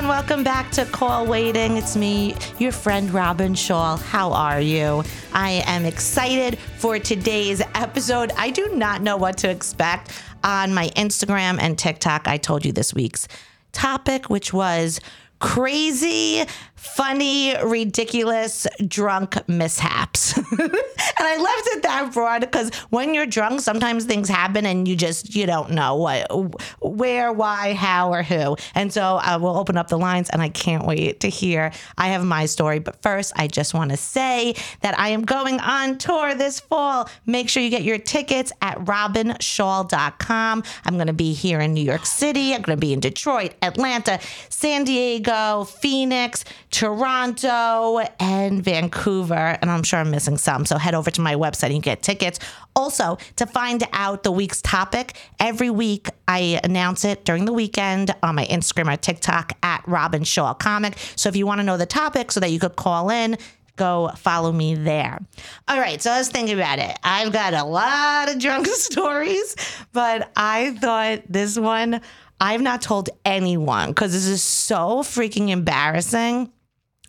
Everyone. 0.00 0.16
Welcome 0.16 0.44
back 0.44 0.70
to 0.72 0.86
Call 0.86 1.26
Waiting. 1.26 1.76
It's 1.76 1.94
me, 1.94 2.34
your 2.58 2.72
friend 2.72 3.10
Robyn 3.10 3.54
Schall. 3.54 3.98
How 3.98 4.32
are 4.32 4.58
you? 4.58 5.04
I 5.34 5.62
am 5.66 5.84
excited 5.84 6.58
for 6.78 6.98
today's 6.98 7.60
episode. 7.74 8.32
I 8.38 8.48
do 8.48 8.74
not 8.74 9.02
know 9.02 9.18
what 9.18 9.36
to 9.38 9.50
expect 9.50 10.10
on 10.42 10.72
my 10.72 10.88
Instagram 10.96 11.58
and 11.60 11.78
TikTok. 11.78 12.28
I 12.28 12.38
told 12.38 12.64
you 12.64 12.72
this 12.72 12.94
week's 12.94 13.28
topic, 13.72 14.30
which 14.30 14.54
was 14.54 15.00
crazy, 15.38 16.46
funny, 16.80 17.54
ridiculous 17.62 18.66
drunk 18.86 19.36
mishaps. 19.48 20.36
and 20.58 20.72
I 21.18 21.36
left 21.36 21.68
it 21.76 21.82
that 21.82 22.10
broad 22.12 22.40
because 22.40 22.74
when 22.88 23.14
you're 23.14 23.26
drunk, 23.26 23.60
sometimes 23.60 24.06
things 24.06 24.28
happen 24.28 24.64
and 24.64 24.88
you 24.88 24.96
just 24.96 25.34
you 25.34 25.46
don't 25.46 25.70
know 25.70 25.96
what, 25.96 26.30
where, 26.80 27.32
why, 27.32 27.74
how, 27.74 28.12
or 28.12 28.22
who. 28.22 28.56
And 28.74 28.92
so 28.92 29.10
uh, 29.10 29.22
I 29.22 29.36
will 29.36 29.56
open 29.56 29.76
up 29.76 29.88
the 29.88 29.98
lines, 29.98 30.30
and 30.30 30.42
I 30.42 30.48
can't 30.48 30.86
wait 30.86 31.20
to 31.20 31.28
hear. 31.28 31.72
I 31.96 32.08
have 32.08 32.24
my 32.24 32.46
story, 32.46 32.78
but 32.78 33.00
first, 33.02 33.32
I 33.36 33.46
just 33.46 33.74
want 33.74 33.90
to 33.90 33.96
say 33.96 34.54
that 34.80 34.98
I 34.98 35.10
am 35.10 35.22
going 35.22 35.60
on 35.60 35.98
tour 35.98 36.34
this 36.34 36.60
fall. 36.60 37.08
Make 37.26 37.48
sure 37.48 37.62
you 37.62 37.70
get 37.70 37.82
your 37.82 37.98
tickets 37.98 38.52
at 38.62 38.78
robynschall.com. 38.78 40.62
I'm 40.84 40.94
going 40.94 41.06
to 41.06 41.12
be 41.12 41.32
here 41.32 41.60
in 41.60 41.74
New 41.74 41.84
York 41.84 42.06
City. 42.06 42.54
I'm 42.54 42.62
going 42.62 42.76
to 42.76 42.80
be 42.80 42.92
in 42.92 43.00
Detroit, 43.00 43.54
Atlanta, 43.62 44.20
San 44.48 44.84
Diego, 44.84 45.64
Phoenix. 45.64 46.44
Toronto 46.70 47.98
and 48.18 48.62
Vancouver, 48.62 49.58
and 49.60 49.70
I'm 49.70 49.82
sure 49.82 49.98
I'm 49.98 50.10
missing 50.10 50.38
some. 50.38 50.64
So 50.64 50.78
head 50.78 50.94
over 50.94 51.10
to 51.10 51.20
my 51.20 51.34
website 51.34 51.74
and 51.74 51.82
get 51.82 52.02
tickets. 52.02 52.38
Also, 52.76 53.18
to 53.36 53.46
find 53.46 53.82
out 53.92 54.22
the 54.22 54.30
week's 54.32 54.62
topic, 54.62 55.16
every 55.38 55.70
week 55.70 56.08
I 56.28 56.60
announce 56.62 57.04
it 57.04 57.24
during 57.24 57.44
the 57.44 57.52
weekend 57.52 58.14
on 58.22 58.36
my 58.36 58.46
Instagram 58.46 58.92
or 58.92 58.96
TikTok 58.96 59.52
at 59.62 59.82
Robyn 59.86 60.24
Schall 60.24 60.54
Comic. 60.54 60.96
So 61.16 61.28
if 61.28 61.36
you 61.36 61.46
want 61.46 61.58
to 61.58 61.64
know 61.64 61.76
the 61.76 61.86
topic 61.86 62.30
so 62.30 62.40
that 62.40 62.50
you 62.50 62.60
could 62.60 62.76
call 62.76 63.10
in, 63.10 63.36
go 63.76 64.10
follow 64.16 64.52
me 64.52 64.74
there. 64.74 65.18
All 65.66 65.78
right, 65.78 66.00
so 66.00 66.10
I 66.12 66.18
was 66.18 66.28
thinking 66.28 66.54
about 66.54 66.78
it. 66.78 66.96
I've 67.02 67.32
got 67.32 67.54
a 67.54 67.64
lot 67.64 68.30
of 68.30 68.38
drunk 68.38 68.66
stories, 68.72 69.56
but 69.92 70.30
I 70.36 70.76
thought 70.80 71.22
this 71.28 71.58
one, 71.58 72.00
I've 72.40 72.62
not 72.62 72.80
told 72.80 73.10
anyone 73.24 73.88
because 73.88 74.12
this 74.12 74.26
is 74.26 74.42
so 74.42 75.02
freaking 75.02 75.48
embarrassing. 75.48 76.52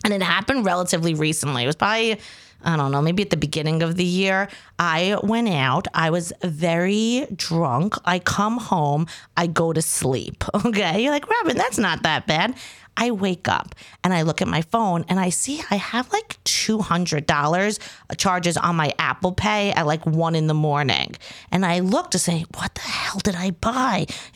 And 0.03 0.13
it 0.13 0.22
happened 0.22 0.66
relatively 0.66 1.13
recently. 1.13 1.63
It 1.63 1.67
was 1.67 1.75
probably, 1.75 2.19
I 2.63 2.75
don't 2.75 2.91
know, 2.91 3.01
maybe 3.01 3.22
at 3.23 3.29
the 3.29 3.38
beginning 3.38 3.84
of 3.84 3.95
the 3.97 4.03
year. 4.03 4.47
I 4.79 5.17
went 5.23 5.50
out. 5.50 5.88
I 5.94 6.09
was 6.09 6.34
very 6.41 7.28
drunk. 7.35 7.95
I 8.06 8.19
come 8.19 8.57
home. 8.57 9.07
I 9.38 9.47
go 9.47 9.73
to 9.73 9.81
sleep. 9.81 10.44
Okay. 10.66 11.01
You're 11.03 11.11
like, 11.11 11.28
Robyn, 11.29 11.57
that's 11.57 11.78
not 11.78 12.03
that 12.03 12.28
bad. 12.28 12.56
I 12.97 13.12
wake 13.12 13.47
up 13.47 13.74
and 14.03 14.13
I 14.13 14.22
look 14.24 14.41
at 14.41 14.47
my 14.47 14.62
phone 14.62 15.06
and 15.07 15.19
I 15.19 15.29
see 15.29 15.62
I 15.72 15.75
have 15.75 16.12
like 16.12 16.38
$200 16.44 17.79
charges 18.18 18.57
on 18.57 18.75
my 18.75 18.94
Apple 19.00 19.31
Pay 19.31 19.72
at 19.72 19.88
like 19.88 20.06
one 20.06 20.35
in 20.35 20.47
the 20.47 20.53
morning. 20.53 21.16
And 21.52 21.66
I 21.66 21.79
look 21.79 22.12
to 22.12 22.19
say, 22.19 22.46
what 22.56 22.75
the 22.75 22.81
hell 22.81 23.19
did 23.24 23.35
I 23.35 23.52
buy? 23.52 24.06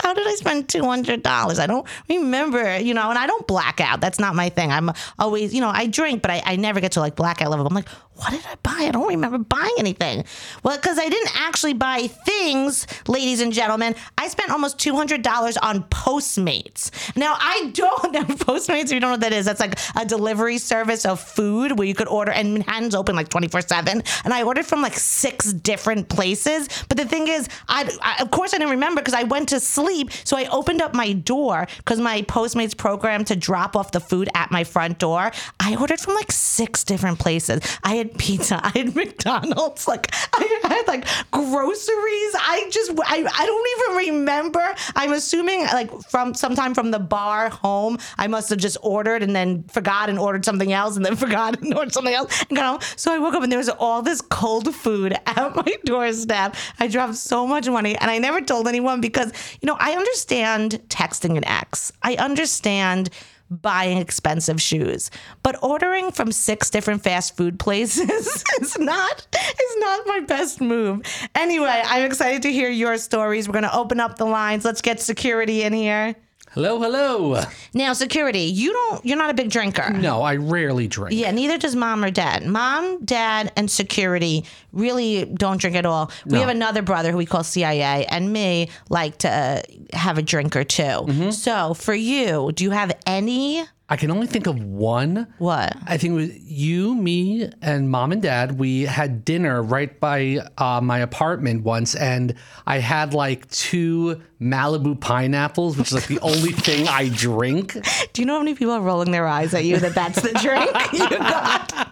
How 0.00 0.14
did 0.14 0.26
I 0.26 0.34
spend 0.36 0.68
$200? 0.68 1.58
I 1.58 1.66
don't 1.66 1.86
remember, 2.08 2.78
you 2.78 2.94
know, 2.94 3.10
and 3.10 3.18
I 3.18 3.26
don't 3.26 3.46
black 3.46 3.80
out. 3.80 4.00
That's 4.00 4.18
not 4.18 4.34
my 4.34 4.48
thing. 4.48 4.72
I'm 4.72 4.90
always, 5.18 5.54
you 5.54 5.60
know, 5.60 5.68
I 5.68 5.86
drink, 5.86 6.22
but 6.22 6.30
I, 6.30 6.42
I 6.44 6.56
never 6.56 6.80
get 6.80 6.92
to 6.92 7.00
like 7.00 7.16
blackout 7.16 7.50
level. 7.50 7.66
I'm 7.66 7.74
like, 7.74 7.88
what 8.18 8.32
did 8.32 8.44
I 8.44 8.56
buy? 8.64 8.86
I 8.88 8.90
don't 8.90 9.06
remember 9.06 9.38
buying 9.38 9.74
anything. 9.78 10.24
Well, 10.64 10.76
because 10.76 10.98
I 10.98 11.08
didn't 11.08 11.40
actually 11.40 11.74
buy 11.74 12.08
things, 12.08 12.86
ladies 13.06 13.40
and 13.40 13.52
gentlemen. 13.52 13.94
I 14.16 14.26
spent 14.26 14.50
almost 14.50 14.76
$200 14.78 15.56
on 15.62 15.84
Postmates. 15.84 16.90
Now, 17.16 17.36
I 17.38 17.70
don't 17.72 18.12
know 18.12 18.24
Postmates, 18.24 18.86
if 18.86 18.92
you 18.92 19.00
don't 19.00 19.10
know 19.10 19.12
what 19.12 19.20
that 19.20 19.32
is, 19.32 19.46
that's 19.46 19.60
like 19.60 19.78
a 19.94 20.04
delivery 20.04 20.58
service 20.58 21.06
of 21.06 21.20
food 21.20 21.78
where 21.78 21.86
you 21.86 21.94
could 21.94 22.08
order, 22.08 22.32
and 22.32 22.54
Manhattan's 22.54 22.96
open 22.96 23.14
like 23.14 23.28
24 23.28 23.60
7. 23.60 24.02
And 24.24 24.34
I 24.34 24.42
ordered 24.42 24.66
from 24.66 24.82
like 24.82 24.94
six 24.94 25.52
different 25.52 26.08
places. 26.08 26.68
But 26.88 26.96
the 26.96 27.04
thing 27.04 27.28
is, 27.28 27.48
I, 27.68 27.88
I 28.02 28.20
of 28.20 28.32
course, 28.32 28.52
I 28.52 28.58
didn't 28.58 28.72
remember 28.72 29.00
because 29.00 29.14
I 29.14 29.22
went 29.22 29.50
to 29.50 29.60
sleep. 29.60 30.10
So 30.24 30.36
I 30.36 30.46
opened 30.46 30.82
up 30.82 30.92
my 30.92 31.12
door 31.12 31.68
because 31.78 32.00
my 32.00 32.22
Postmates 32.22 32.76
program 32.76 33.24
to 33.26 33.36
drop 33.36 33.76
off 33.76 33.92
the 33.92 34.00
food 34.00 34.28
at 34.34 34.50
my 34.50 34.64
front 34.64 34.98
door. 34.98 35.30
I 35.60 35.76
ordered 35.76 36.00
from 36.00 36.14
like 36.14 36.32
six 36.32 36.82
different 36.82 37.20
places. 37.20 37.60
I 37.84 37.94
had 37.94 38.07
pizza. 38.16 38.60
I 38.64 38.70
had 38.70 38.94
McDonald's. 38.94 39.86
Like 39.88 40.08
I 40.32 40.58
had 40.62 40.86
like 40.86 41.06
groceries. 41.30 42.34
I 42.34 42.68
just 42.70 42.92
I, 43.04 43.26
I 43.38 43.46
don't 43.46 43.68
even 43.78 44.14
remember. 44.14 44.74
I'm 44.96 45.12
assuming 45.12 45.60
like 45.66 45.90
from 46.08 46.34
sometime 46.34 46.74
from 46.74 46.90
the 46.90 46.98
bar 46.98 47.48
home, 47.50 47.98
I 48.16 48.26
must 48.26 48.50
have 48.50 48.58
just 48.58 48.78
ordered 48.82 49.22
and 49.22 49.34
then 49.34 49.64
forgot 49.64 50.08
and 50.08 50.18
ordered 50.18 50.44
something 50.44 50.72
else 50.72 50.96
and 50.96 51.04
then 51.04 51.16
forgot 51.28 51.60
and 51.60 51.74
ordered 51.74 51.92
something 51.92 52.14
else 52.14 52.44
and 52.48 52.56
got 52.56 52.66
home. 52.66 52.80
So 52.96 53.12
I 53.12 53.18
woke 53.18 53.34
up 53.34 53.42
and 53.42 53.50
there 53.50 53.58
was 53.58 53.68
all 53.68 54.02
this 54.02 54.20
cold 54.20 54.74
food 54.74 55.12
at 55.26 55.56
my 55.56 55.76
doorstep. 55.84 56.56
I 56.78 56.88
dropped 56.88 57.16
so 57.16 57.46
much 57.46 57.68
money 57.68 57.96
and 57.96 58.10
I 58.10 58.18
never 58.18 58.40
told 58.40 58.68
anyone 58.68 59.00
because 59.00 59.32
you 59.60 59.66
know 59.66 59.76
I 59.78 59.92
understand 59.92 60.82
texting 60.88 61.36
an 61.36 61.44
ex. 61.44 61.92
I 62.02 62.16
understand 62.16 63.10
buying 63.50 63.98
expensive 63.98 64.60
shoes. 64.60 65.10
But 65.42 65.62
ordering 65.62 66.10
from 66.10 66.32
six 66.32 66.70
different 66.70 67.02
fast 67.02 67.36
food 67.36 67.58
places 67.58 68.08
is 68.60 68.78
not 68.78 69.26
is 69.34 69.76
not 69.78 70.06
my 70.06 70.20
best 70.20 70.60
move. 70.60 71.02
Anyway, 71.34 71.82
I'm 71.84 72.04
excited 72.04 72.42
to 72.42 72.52
hear 72.52 72.70
your 72.70 72.98
stories. 72.98 73.48
We're 73.48 73.52
going 73.52 73.64
to 73.64 73.76
open 73.76 74.00
up 74.00 74.18
the 74.18 74.26
lines. 74.26 74.64
Let's 74.64 74.82
get 74.82 75.00
security 75.00 75.62
in 75.62 75.72
here. 75.72 76.14
Hello, 76.58 76.80
hello. 76.80 77.40
Now, 77.72 77.92
security, 77.92 78.40
you 78.40 78.72
don't 78.72 79.06
you're 79.06 79.16
not 79.16 79.30
a 79.30 79.34
big 79.34 79.48
drinker. 79.48 79.90
No, 79.92 80.22
I 80.22 80.34
rarely 80.34 80.88
drink. 80.88 81.16
Yeah, 81.16 81.30
neither 81.30 81.56
does 81.56 81.76
mom 81.76 82.02
or 82.04 82.10
dad. 82.10 82.44
Mom, 82.44 83.04
dad, 83.04 83.52
and 83.56 83.70
security 83.70 84.44
really 84.72 85.24
don't 85.24 85.60
drink 85.60 85.76
at 85.76 85.86
all. 85.86 86.10
We 86.26 86.32
No. 86.32 86.40
have 86.40 86.48
another 86.48 86.82
brother 86.82 87.12
who 87.12 87.16
we 87.18 87.26
call 87.26 87.44
CIA, 87.44 88.06
and 88.06 88.24
Mm-hmm. 88.24 88.32
me 88.32 88.70
like 88.88 89.18
to 89.18 89.30
uh, 89.30 89.62
have 89.92 90.18
a 90.18 90.22
drink 90.22 90.56
or 90.56 90.64
2 90.64 91.30
So, 91.30 91.74
for 91.74 91.94
you, 91.94 92.50
do 92.52 92.64
you 92.64 92.72
have 92.72 92.90
any 93.06 93.64
I 93.90 93.96
can 93.96 94.10
only 94.10 94.26
think 94.26 94.46
of 94.46 94.62
one. 94.62 95.26
What? 95.38 95.74
I 95.86 95.96
think 95.96 96.12
it 96.12 96.16
was 96.16 96.38
you, 96.40 96.94
me, 96.94 97.50
and 97.62 97.90
mom 97.90 98.12
and 98.12 98.20
dad. 98.20 98.58
We 98.58 98.82
had 98.82 99.24
dinner 99.24 99.62
right 99.62 99.98
by 99.98 100.40
uh, 100.58 100.82
my 100.82 100.98
apartment 100.98 101.62
once, 101.64 101.94
and 101.94 102.34
I 102.66 102.78
had 102.78 103.14
like 103.14 103.50
two 103.50 104.20
Malibu 104.40 105.00
pineapples, 105.00 105.78
which 105.78 105.88
is 105.88 105.94
like 105.94 106.06
the 106.06 106.20
only 106.22 106.52
thing 106.52 106.86
I 106.86 107.08
drink. 107.08 107.72
Do 108.12 108.20
you 108.20 108.26
know 108.26 108.34
how 108.34 108.40
many 108.40 108.54
people 108.54 108.74
are 108.74 108.82
rolling 108.82 109.10
their 109.10 109.26
eyes 109.26 109.54
at 109.54 109.64
you 109.64 109.78
that 109.78 109.94
that's 109.94 110.20
the 110.20 110.32
drink 110.34 110.92
you 110.92 111.08
got? 111.08 111.88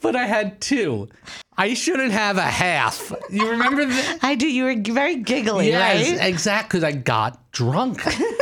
But 0.00 0.16
I 0.16 0.26
had 0.26 0.60
two. 0.60 1.08
I 1.58 1.74
shouldn't 1.74 2.12
have 2.12 2.38
a 2.38 2.42
half. 2.42 3.12
You 3.28 3.50
remember 3.50 3.84
that? 3.84 4.18
I 4.22 4.34
do. 4.34 4.48
You 4.50 4.64
were 4.64 4.74
very 4.76 5.16
giggly, 5.16 5.68
Yes, 5.68 6.10
right? 6.10 6.26
exactly. 6.28 6.80
Because 6.80 6.84
I 6.84 6.96
got 6.96 7.38
drunk, 7.52 8.00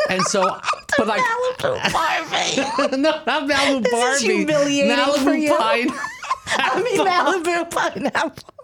and 0.08 0.22
so, 0.22 0.43
but 0.96 1.06
like, 1.08 1.20
Malibu 1.20 1.93
Barbie. 1.93 2.96
no, 2.96 3.10
not 3.26 3.49
Malibu 3.49 3.82
This 3.82 4.16
is 4.16 4.22
humiliating 4.22 4.96
Malibu 4.96 5.25
for 5.25 5.34
you. 5.34 5.56
Pine. 5.56 5.90
I 6.50 6.82
mean 6.82 6.99
Malibu 7.06 7.70
pineapple. 7.70 8.54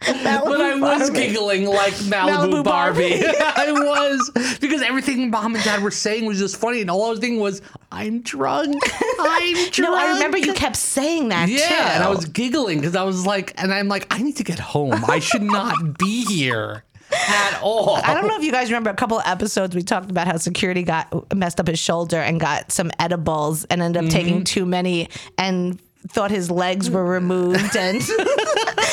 Malibu 0.00 0.44
But 0.44 0.60
I 0.60 0.74
was 0.76 1.10
Barbie. 1.10 1.18
giggling 1.26 1.66
like 1.66 1.92
Malibu, 1.94 2.28
Malibu 2.30 2.64
Barbie. 2.64 3.20
Barbie. 3.20 3.24
I 3.40 3.72
was 3.72 4.58
because 4.60 4.82
everything 4.82 5.30
mom 5.30 5.54
and 5.54 5.64
dad 5.64 5.82
were 5.82 5.90
saying 5.90 6.24
was 6.26 6.38
just 6.38 6.56
funny, 6.56 6.80
and 6.80 6.90
all 6.90 7.06
I 7.06 7.10
was 7.10 7.18
thinking 7.18 7.40
was, 7.40 7.62
"I'm 7.90 8.20
drunk. 8.20 8.76
I'm 9.18 9.54
drunk." 9.70 9.78
No, 9.78 9.94
I 9.96 10.12
remember 10.14 10.38
you 10.38 10.52
kept 10.54 10.76
saying 10.76 11.28
that 11.30 11.48
Yeah, 11.48 11.58
too. 11.66 11.74
and 11.74 12.04
I 12.04 12.08
was 12.10 12.24
giggling 12.26 12.78
because 12.80 12.94
I 12.96 13.02
was 13.02 13.26
like, 13.26 13.54
and 13.60 13.72
I'm 13.74 13.88
like, 13.88 14.06
I 14.14 14.22
need 14.22 14.36
to 14.36 14.44
get 14.44 14.58
home. 14.58 15.04
I 15.08 15.18
should 15.18 15.42
not 15.42 15.98
be 15.98 16.24
here 16.24 16.84
at 17.12 17.58
all. 17.62 17.96
I 17.96 18.14
don't 18.14 18.28
know 18.28 18.36
if 18.36 18.44
you 18.44 18.52
guys 18.52 18.70
remember 18.70 18.90
a 18.90 18.94
couple 18.94 19.20
episodes 19.24 19.74
we 19.74 19.82
talked 19.82 20.10
about 20.10 20.26
how 20.28 20.36
security 20.36 20.82
got 20.84 21.34
messed 21.34 21.58
up 21.58 21.66
his 21.66 21.78
shoulder 21.78 22.18
and 22.18 22.38
got 22.38 22.70
some 22.70 22.90
edibles 23.00 23.64
and 23.64 23.82
ended 23.82 24.04
up 24.04 24.08
Mm-hmm. 24.08 24.16
taking 24.18 24.44
too 24.44 24.64
many 24.66 25.08
and 25.38 25.80
thought 26.10 26.30
his 26.30 26.50
legs 26.50 26.88
were 26.88 27.04
removed 27.04 27.76
and 27.76 28.00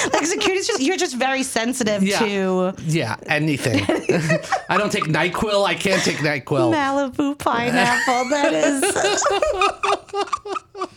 like 0.14 0.26
security's 0.26 0.68
just 0.68 0.82
you're 0.82 0.98
just 0.98 1.16
very 1.16 1.44
sensitive 1.44 2.04
Yeah. 2.04 2.20
to 2.20 2.74
Yeah, 2.84 3.16
anything. 3.28 3.84
I 4.70 4.78
don't 4.78 4.92
take 4.92 5.06
Nyquil. 5.06 5.66
I 5.66 5.76
can't 5.76 6.02
take 6.04 6.18
Nyquil. 6.18 6.74
Malibu 6.74 7.38
pineapple. 7.38 8.30
That 8.30 8.54
is. 8.54 8.84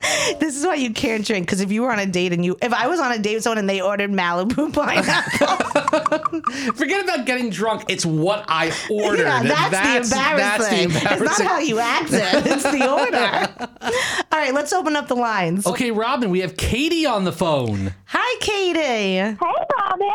this 0.40 0.56
is 0.56 0.64
why 0.64 0.76
you 0.76 0.94
can't 0.94 1.26
drink 1.26 1.44
because 1.46 1.60
if 1.60 1.70
you 1.70 1.82
were 1.82 1.92
on 1.92 1.98
a 1.98 2.06
date 2.06 2.32
and 2.32 2.42
you, 2.42 2.56
if 2.62 2.72
I 2.72 2.86
was 2.86 2.98
on 3.00 3.12
a 3.12 3.18
date 3.18 3.34
with 3.34 3.42
someone 3.42 3.58
and 3.58 3.68
they 3.68 3.82
ordered 3.82 4.10
Malibu 4.10 4.72
pineapple, 4.72 6.40
Forget 6.74 7.04
about 7.04 7.26
getting 7.26 7.50
drunk. 7.50 7.84
It's 7.88 8.06
what 8.06 8.44
I 8.48 8.72
ordered. 8.90 9.24
yeah, 9.24 9.42
that's, 9.42 10.08
the 10.10 10.16
embarrassing. 10.16 10.88
That's 10.88 11.18
the 11.18 11.24
It's 11.24 11.38
not 11.38 11.48
how 11.48 11.58
you 11.58 11.78
act 11.80 12.12
it; 12.12 12.46
it's 12.46 12.62
the 12.62 12.90
order. 12.90 13.68
All 14.32 14.38
right, 14.38 14.54
let's 14.54 14.72
open 14.72 14.96
up 14.96 15.06
the 15.08 15.16
lines. 15.16 15.66
okay, 15.66 15.90
Robyn, 15.90 16.30
we 16.30 16.40
have 16.40 16.56
Katie 16.56 17.04
on 17.04 17.24
the 17.24 17.32
phone. 17.32 17.92
Hi, 18.06 18.38
Katie. 18.40 18.80
Hey, 18.80 19.36
Robyn. 19.38 20.10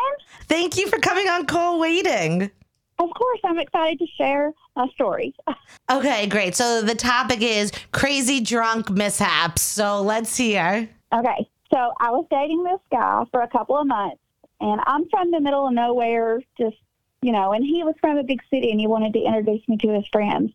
Thank 0.47 0.77
you 0.77 0.87
for 0.87 0.97
coming 0.97 1.27
on 1.27 1.45
call 1.45 1.79
waiting. 1.79 2.49
Of 2.97 3.09
course, 3.13 3.39
I'm 3.43 3.59
excited 3.59 3.99
to 3.99 4.07
share 4.17 4.51
my 4.75 4.87
story. 4.89 5.33
Okay, 5.91 6.25
great. 6.25 6.55
So 6.55 6.81
the 6.81 6.95
topic 6.95 7.43
is 7.43 7.71
crazy 7.91 8.39
drunk 8.39 8.89
mishaps. 8.89 9.61
So 9.61 10.01
let's 10.01 10.35
hear. 10.35 10.89
Okay, 11.13 11.47
so 11.71 11.93
I 11.99 12.09
was 12.09 12.25
dating 12.31 12.63
this 12.63 12.79
guy 12.91 13.23
for 13.31 13.41
a 13.41 13.47
couple 13.47 13.77
of 13.77 13.85
months, 13.85 14.17
and 14.59 14.81
I'm 14.87 15.07
from 15.09 15.29
the 15.29 15.39
middle 15.39 15.67
of 15.67 15.73
nowhere, 15.73 16.41
just, 16.57 16.77
you 17.21 17.31
know, 17.31 17.51
and 17.51 17.63
he 17.63 17.83
was 17.83 17.93
from 18.01 18.17
a 18.17 18.23
big 18.23 18.41
city 18.49 18.71
and 18.71 18.79
he 18.79 18.87
wanted 18.87 19.13
to 19.13 19.19
introduce 19.19 19.67
me 19.67 19.77
to 19.77 19.89
his 19.89 20.07
friends. 20.07 20.51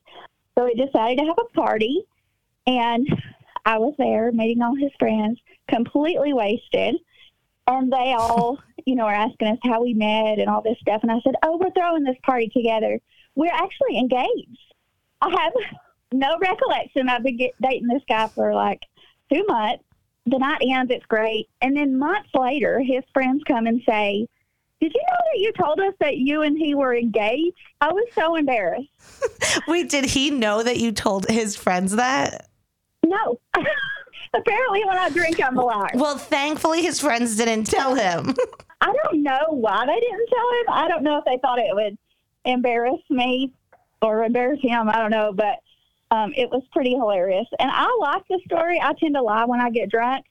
So 0.58 0.64
we 0.64 0.74
decided 0.74 1.20
to 1.20 1.26
have 1.26 1.38
a 1.38 1.54
party, 1.54 2.02
and 2.66 3.08
I 3.64 3.78
was 3.78 3.94
there 3.98 4.32
meeting 4.32 4.62
all 4.62 4.74
his 4.74 4.92
friends, 4.98 5.38
completely 5.68 6.32
wasted. 6.32 6.96
And 7.66 7.92
they 7.92 8.14
all, 8.18 8.58
you 8.84 8.96
know, 8.96 9.04
are 9.04 9.14
asking 9.14 9.48
us 9.48 9.58
how 9.62 9.82
we 9.82 9.94
met 9.94 10.38
and 10.38 10.48
all 10.48 10.62
this 10.62 10.78
stuff. 10.80 11.02
And 11.02 11.12
I 11.12 11.20
said, 11.22 11.36
Oh, 11.42 11.56
we're 11.56 11.70
throwing 11.70 12.02
this 12.02 12.16
party 12.24 12.48
together. 12.48 12.98
We're 13.34 13.52
actually 13.52 13.98
engaged. 13.98 14.74
I 15.20 15.30
have 15.30 15.52
no 16.12 16.38
recollection. 16.38 17.08
I've 17.08 17.22
been 17.22 17.36
get, 17.36 17.52
dating 17.60 17.88
this 17.88 18.02
guy 18.08 18.28
for 18.28 18.54
like 18.54 18.82
two 19.32 19.44
months. 19.48 19.84
The 20.26 20.38
night 20.38 20.60
ends, 20.62 20.92
it's 20.92 21.06
great. 21.06 21.48
And 21.62 21.76
then 21.76 21.98
months 21.98 22.30
later, 22.34 22.80
his 22.80 23.02
friends 23.12 23.42
come 23.46 23.66
and 23.66 23.80
say, 23.88 24.26
Did 24.80 24.92
you 24.94 25.02
know 25.08 25.16
that 25.32 25.38
you 25.38 25.52
told 25.52 25.80
us 25.80 25.94
that 26.00 26.18
you 26.18 26.42
and 26.42 26.58
he 26.58 26.74
were 26.74 26.94
engaged? 26.94 27.56
I 27.80 27.92
was 27.92 28.06
so 28.14 28.36
embarrassed. 28.36 28.88
Wait, 29.68 29.88
did 29.88 30.04
he 30.04 30.30
know 30.30 30.62
that 30.62 30.78
you 30.78 30.92
told 30.92 31.26
his 31.26 31.56
friends 31.56 31.96
that? 31.96 32.48
No. 33.04 33.40
Apparently, 34.32 34.84
when 34.84 34.96
I 34.96 35.08
drink, 35.10 35.42
I'm 35.42 35.58
a 35.58 35.64
liar. 35.64 35.90
Well, 35.94 36.16
thankfully, 36.16 36.82
his 36.82 37.00
friends 37.00 37.36
didn't 37.36 37.64
tell 37.64 37.94
him. 37.94 38.34
I 38.80 38.92
don't 39.02 39.22
know 39.22 39.46
why 39.48 39.84
they 39.86 40.00
didn't 40.00 40.28
tell 40.28 40.50
him. 40.52 40.64
I 40.68 40.88
don't 40.88 41.02
know 41.02 41.18
if 41.18 41.24
they 41.24 41.38
thought 41.42 41.58
it 41.58 41.74
would 41.74 41.98
embarrass 42.44 43.00
me 43.08 43.52
or 44.02 44.24
embarrass 44.24 44.60
him. 44.62 44.88
I 44.88 44.98
don't 44.98 45.10
know, 45.10 45.32
but 45.32 45.56
um, 46.10 46.32
it 46.36 46.50
was 46.50 46.62
pretty 46.72 46.90
hilarious. 46.90 47.46
And 47.58 47.70
I 47.70 47.96
like 48.00 48.22
the 48.28 48.40
story. 48.46 48.80
I 48.80 48.92
tend 48.94 49.14
to 49.14 49.22
lie 49.22 49.44
when 49.44 49.60
I 49.60 49.70
get 49.70 49.90
drunk. 49.90 50.26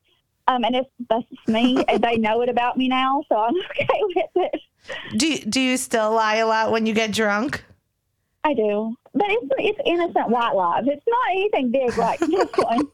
Um, 0.47 0.63
and 0.63 0.75
if 0.75 0.88
that's 1.09 1.25
me, 1.47 1.83
they 2.00 2.17
know 2.17 2.41
it 2.41 2.50
about 2.50 2.77
me 2.77 2.88
now, 2.88 3.23
so 3.29 3.38
I'm 3.38 3.56
okay 3.71 4.00
with 4.15 4.25
it. 4.35 4.61
do 5.17 5.38
Do 5.38 5.61
you 5.61 5.77
still 5.77 6.11
lie 6.11 6.38
a 6.38 6.47
lot 6.47 6.71
when 6.71 6.85
you 6.85 6.94
get 6.94 7.11
drunk? 7.11 7.63
I 8.44 8.53
do, 8.53 8.95
but 9.13 9.27
it's 9.29 9.47
it's 9.59 9.79
innocent 9.85 10.29
white 10.29 10.55
lies. 10.55 10.85
It's 10.88 11.05
not 11.07 11.31
anything 11.31 11.71
big 11.71 11.97
like 11.97 12.19
this 12.19 12.50
one. 12.55 12.88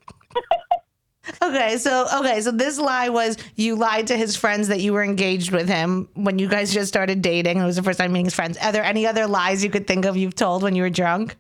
Okay, 1.42 1.78
so 1.78 2.08
okay, 2.20 2.42
so 2.42 2.52
this 2.52 2.78
lie 2.78 3.10
was 3.10 3.38
you 3.56 3.76
lied 3.76 4.08
to 4.08 4.18
his 4.18 4.36
friends 4.36 4.68
that 4.68 4.82
you 4.82 4.94
were 4.94 5.04
engaged 5.04 5.52
with 5.52 5.68
him 5.68 6.08
when 6.14 6.40
you 6.40 6.48
guys 6.48 6.74
just 6.74 6.88
started 6.88 7.22
dating. 7.22 7.60
It 7.60 7.66
was 7.66 7.76
the 7.76 7.84
first 7.84 8.00
time 8.00 8.12
meeting 8.12 8.26
his 8.26 8.34
friends. 8.34 8.58
Are 8.58 8.72
there 8.72 8.84
any 8.84 9.08
other 9.08 9.28
lies 9.28 9.64
you 9.64 9.70
could 9.70 9.88
think 9.88 10.06
of 10.06 10.16
you've 10.18 10.36
told 10.36 10.64
when 10.64 10.76
you 10.76 10.84
were 10.84 10.90
drunk? 10.90 11.36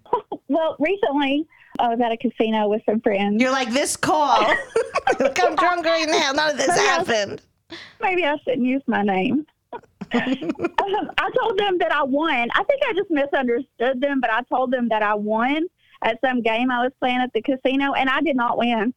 Well, 0.47 0.75
recently 0.79 1.47
I 1.79 1.89
was 1.89 1.99
at 1.99 2.11
a 2.11 2.17
casino 2.17 2.67
with 2.67 2.81
some 2.87 3.01
friends. 3.01 3.41
You're 3.41 3.51
like 3.51 3.71
this 3.71 3.97
call. 3.97 4.39
Look, 5.19 5.43
I'm 5.43 5.55
drunk 5.55 5.85
right 5.85 6.07
now. 6.07 6.31
None 6.31 6.51
of 6.51 6.57
this 6.57 6.75
happened. 6.75 7.41
Maybe 8.01 8.23
I 8.23 8.37
shouldn't 8.43 8.65
use 8.65 8.83
my 8.87 9.01
name. 9.03 9.45
um, 9.73 11.11
I 11.17 11.31
told 11.37 11.57
them 11.59 11.77
that 11.79 11.91
I 11.91 12.03
won. 12.03 12.49
I 12.53 12.63
think 12.63 12.81
I 12.87 12.93
just 12.93 13.09
misunderstood 13.09 14.01
them, 14.01 14.21
but 14.21 14.29
I 14.29 14.41
told 14.43 14.71
them 14.71 14.87
that 14.89 15.01
I 15.01 15.15
won 15.15 15.65
at 16.03 16.19
some 16.23 16.41
game 16.41 16.69
I 16.71 16.83
was 16.83 16.91
playing 16.99 17.17
at 17.17 17.33
the 17.33 17.41
casino, 17.41 17.93
and 17.93 18.09
I 18.09 18.21
did 18.21 18.35
not 18.35 18.57
win. 18.57 18.93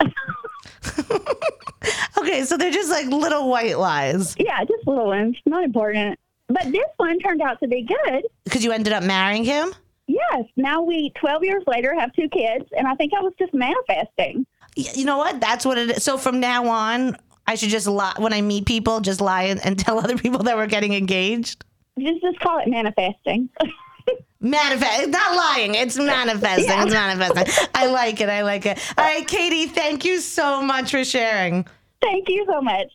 Okay, 2.18 2.44
so 2.44 2.56
they're 2.56 2.70
just 2.72 2.90
like 2.90 3.06
little 3.06 3.48
white 3.48 3.78
lies 3.78 4.34
Yeah, 4.38 4.64
just 4.64 4.86
little 4.86 5.06
ones, 5.06 5.36
not 5.46 5.62
important. 5.62 6.18
But 6.48 6.64
this 6.64 6.86
one 6.96 7.18
turned 7.20 7.42
out 7.42 7.60
to 7.60 7.68
be 7.68 7.82
good. 7.82 8.24
because 8.44 8.64
you 8.64 8.72
ended 8.72 8.92
up 8.92 9.02
marrying 9.04 9.44
him. 9.44 9.72
Yes, 10.08 10.44
now 10.56 10.82
we, 10.82 11.12
12 11.20 11.44
years 11.44 11.62
later, 11.66 11.94
have 11.98 12.12
two 12.14 12.28
kids, 12.28 12.64
and 12.76 12.86
I 12.86 12.94
think 12.94 13.12
I 13.16 13.20
was 13.20 13.32
just 13.38 13.52
manifesting. 13.54 14.46
Y- 14.76 14.84
You 14.94 15.04
know 15.04 15.18
what? 15.18 15.40
That's 15.40 15.64
what 15.64 15.78
it 15.78 15.90
is. 15.90 16.02
So 16.04 16.16
from 16.16 16.40
now 16.40 16.66
on, 16.68 17.16
I 17.46 17.54
should 17.56 17.70
just 17.70 17.86
lie 17.86 18.14
when 18.16 18.32
I 18.32 18.40
meet 18.40 18.66
people. 18.66 19.00
Just 19.00 19.20
lie 19.20 19.44
and, 19.44 19.64
and 19.64 19.78
tell 19.78 19.98
other 19.98 20.16
people 20.16 20.42
that 20.44 20.56
we're 20.56 20.66
getting 20.68 20.94
engaged. 20.94 21.64
Just, 21.98 22.22
just 22.22 22.40
call 22.40 22.58
it 22.60 22.68
manifesting. 22.68 23.48
Manifest. 24.40 25.08
Not 25.08 25.34
lying. 25.36 25.74
It's 25.74 25.96
manifesting. 25.96 26.66
It's 26.68 26.92
manifesting. 26.92 27.68
I 27.74 27.86
like 27.86 28.20
it. 28.20 28.28
I 28.28 28.42
like 28.42 28.66
it. 28.66 28.78
All 28.96 29.04
right, 29.04 29.26
Katie. 29.26 29.66
Thank 29.66 30.04
you 30.04 30.20
so 30.20 30.62
much 30.62 30.90
for 30.90 31.04
sharing. 31.04 31.66
Thank 32.02 32.28
you 32.28 32.44
so 32.46 32.60
much. 32.60 32.88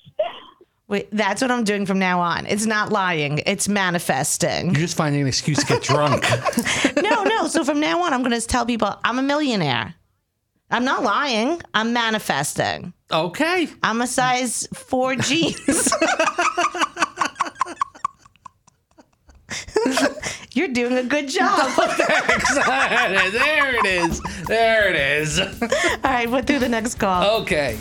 Wait, 0.87 1.07
that's 1.11 1.41
what 1.41 1.49
I'm 1.49 1.63
doing 1.63 1.85
from 1.85 1.99
now 1.99 2.19
on. 2.19 2.45
It's 2.45 2.65
not 2.65 2.91
lying. 2.91 3.41
It's 3.45 3.67
manifesting. 3.69 4.67
You're 4.67 4.81
just 4.81 4.97
finding 4.97 5.21
an 5.21 5.27
excuse 5.27 5.57
to 5.59 5.65
get 5.65 5.81
drunk. 5.83 6.23
no, 7.01 7.23
no. 7.23 7.47
So 7.47 7.63
from 7.63 7.79
now 7.79 8.01
on, 8.03 8.13
I'm 8.13 8.23
going 8.23 8.39
to 8.39 8.45
tell 8.45 8.65
people 8.65 8.93
I'm 9.03 9.17
a 9.17 9.21
millionaire. 9.23 9.95
I'm 10.69 10.83
not 10.85 11.03
lying. 11.03 11.61
I'm 11.73 11.91
manifesting. 11.93 12.93
okay. 13.11 13.67
I'm 13.83 14.01
a 14.01 14.07
size 14.07 14.67
four 14.73 15.15
jeans. 15.15 15.93
You're 20.53 20.67
doing 20.67 20.97
a 20.97 21.03
good 21.03 21.29
job. 21.29 21.59
All 21.77 21.87
there 21.97 23.75
it 23.75 23.85
is. 23.85 24.21
There 24.47 24.89
it 24.89 24.95
is. 24.95 25.39
right, 26.03 26.27
put 26.29 26.45
through 26.45 26.59
the 26.59 26.69
next 26.69 26.95
call. 26.95 27.41
Okay. 27.41 27.77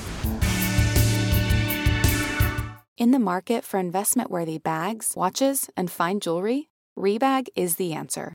In 2.96 3.10
the 3.10 3.18
market 3.18 3.64
for 3.64 3.80
investment 3.80 4.30
worthy 4.30 4.58
bags, 4.58 5.14
watches, 5.16 5.68
and 5.76 5.90
fine 5.90 6.20
jewelry, 6.20 6.68
Rebag 6.96 7.48
is 7.56 7.76
the 7.76 7.92
answer. 7.92 8.34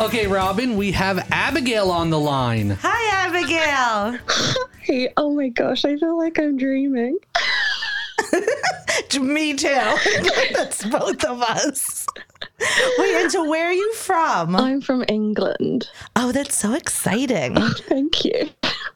Okay, 0.00 0.28
Robyn, 0.28 0.76
we 0.76 0.92
have 0.92 1.26
Abigail 1.32 1.90
on 1.90 2.08
the 2.08 2.20
line. 2.20 2.78
Hi, 2.82 3.26
Abigail. 3.26 4.18
Hey, 4.80 5.12
oh 5.16 5.34
my 5.34 5.48
gosh, 5.48 5.84
I 5.84 5.96
feel 5.96 6.16
like 6.16 6.38
I'm 6.38 6.56
dreaming. 6.56 7.18
Me 9.20 9.54
too. 9.54 9.68
That's 10.54 10.84
both 10.84 11.24
of 11.24 11.42
us. 11.42 12.06
Wait, 12.98 13.14
and 13.16 13.32
so 13.32 13.48
where 13.48 13.66
are 13.66 13.72
you 13.72 13.92
from? 13.94 14.54
I'm 14.54 14.80
from 14.80 15.04
England. 15.08 15.90
Oh, 16.14 16.30
that's 16.32 16.56
so 16.56 16.74
exciting. 16.74 17.54
Oh, 17.56 17.74
thank 17.88 18.24
you. 18.24 18.50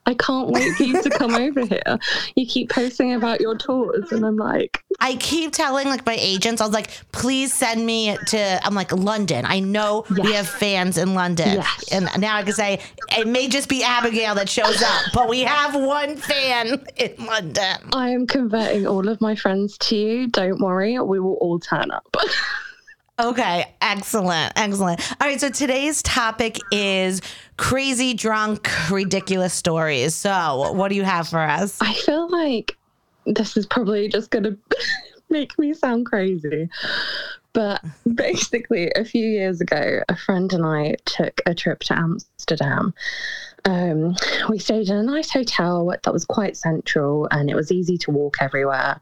I 0.07 0.15
can't 0.15 0.51
wait 0.51 0.75
for 0.77 0.83
you 0.85 1.03
to 1.03 1.11
come 1.11 1.35
over 1.35 1.65
here. 1.65 1.99
You 2.35 2.47
keep 2.47 2.71
posting 2.71 3.15
about 3.15 3.41
your 3.41 3.57
tours, 3.57 4.11
and 4.13 4.25
I'm 4.25 4.37
like, 4.37 4.82
I 5.03 5.17
keep 5.17 5.53
telling 5.53 5.89
like 5.89 6.07
my 6.07 6.17
agents, 6.17 6.63
I 6.63 6.65
was 6.65 6.73
like, 6.73 6.91
please 7.11 7.53
send 7.53 7.85
me 7.85 8.17
to 8.29 8.65
I'm 8.65 8.75
like 8.75 8.93
London. 8.93 9.45
I 9.45 9.59
know 9.59 10.05
we 10.09 10.33
have 10.35 10.49
fans 10.49 10.97
in 10.97 11.15
London. 11.15 11.55
Yes. 11.55 11.93
And 11.93 12.09
now 12.19 12.37
I 12.37 12.45
can 12.45 12.53
say 12.53 12.79
it 13.19 13.27
may 13.27 13.49
just 13.49 13.69
be 13.69 13.83
Abigail 13.83 14.37
that 14.37 14.49
shows 14.49 14.81
up, 14.81 15.03
but 15.13 15.29
we 15.29 15.41
have 15.41 15.75
one 15.75 16.17
fan 16.17 16.87
in 16.97 17.27
London. 17.27 17.79
I 17.93 18.11
am 18.11 18.29
converting 18.29 18.87
all 18.87 19.09
of 19.09 19.21
my 19.21 19.35
friends 19.35 19.77
to 19.79 19.97
you. 19.97 20.29
Don't 20.29 20.61
worry, 20.61 20.97
we 21.01 21.19
will 21.19 21.35
all 21.35 21.59
turn 21.59 21.91
up. 21.91 22.07
Okay, 23.21 23.73
excellent, 23.83 24.55
excellent. 24.57 25.01
All 25.21 25.29
right, 25.29 25.39
so 25.39 25.51
today's 25.51 26.03
topic 26.03 26.59
is 26.73 27.21
crazy 27.59 28.15
drunk, 28.15 28.69
ridiculous 28.91 29.53
stories. 29.53 30.15
So, 30.15 30.73
what 30.73 30.89
do 30.89 30.95
you 30.97 31.05
have 31.05 31.29
for 31.29 31.39
us? 31.39 31.77
I 31.81 31.93
feel 31.93 32.29
like 32.31 32.77
this 33.27 33.57
is 33.57 33.67
probably 33.67 34.09
just 34.09 34.31
going 34.31 34.45
to 34.45 34.59
make 35.31 35.59
me 35.59 35.75
sound 35.75 36.07
crazy. 36.07 36.69
But 37.53 37.83
basically, 38.15 38.91
a 38.97 39.05
few 39.05 39.27
years 39.27 39.61
ago, 39.61 40.01
a 40.09 40.17
friend 40.17 40.53
and 40.53 40.65
I 40.65 40.97
took 41.05 41.41
a 41.47 41.55
trip 41.55 41.81
to 41.81 41.99
Amsterdam. 41.99 42.95
Um, 43.65 44.17
we 44.49 44.59
stayed 44.59 44.89
in 44.89 44.97
a 44.97 45.03
nice 45.05 45.31
hotel 45.31 45.95
that 46.03 46.13
was 46.13 46.25
quite 46.25 46.57
central 46.57 47.29
and 47.31 47.49
it 47.49 47.55
was 47.55 47.71
easy 47.71 47.97
to 47.99 48.11
walk 48.11 48.39
everywhere. 48.41 49.01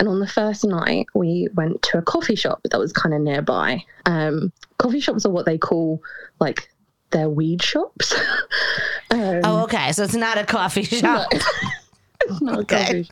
And 0.00 0.08
on 0.08 0.18
the 0.18 0.26
first 0.26 0.64
night, 0.64 1.06
we 1.14 1.48
went 1.54 1.82
to 1.82 1.98
a 1.98 2.02
coffee 2.02 2.34
shop 2.34 2.60
that 2.64 2.78
was 2.78 2.92
kind 2.92 3.14
of 3.14 3.20
nearby. 3.20 3.84
Um, 4.04 4.52
coffee 4.78 4.98
shops 5.00 5.24
are 5.24 5.30
what 5.30 5.46
they 5.46 5.56
call 5.56 6.02
like 6.40 6.68
their 7.10 7.30
weed 7.30 7.62
shops. 7.62 8.12
um, 9.10 9.40
Oh, 9.44 9.62
okay. 9.64 9.92
So 9.92 10.02
it's 10.02 10.14
not 10.14 10.36
a 10.36 10.44
coffee 10.44 10.82
shop. 10.82 11.28
a 11.32 11.38
Okay. 12.56 13.06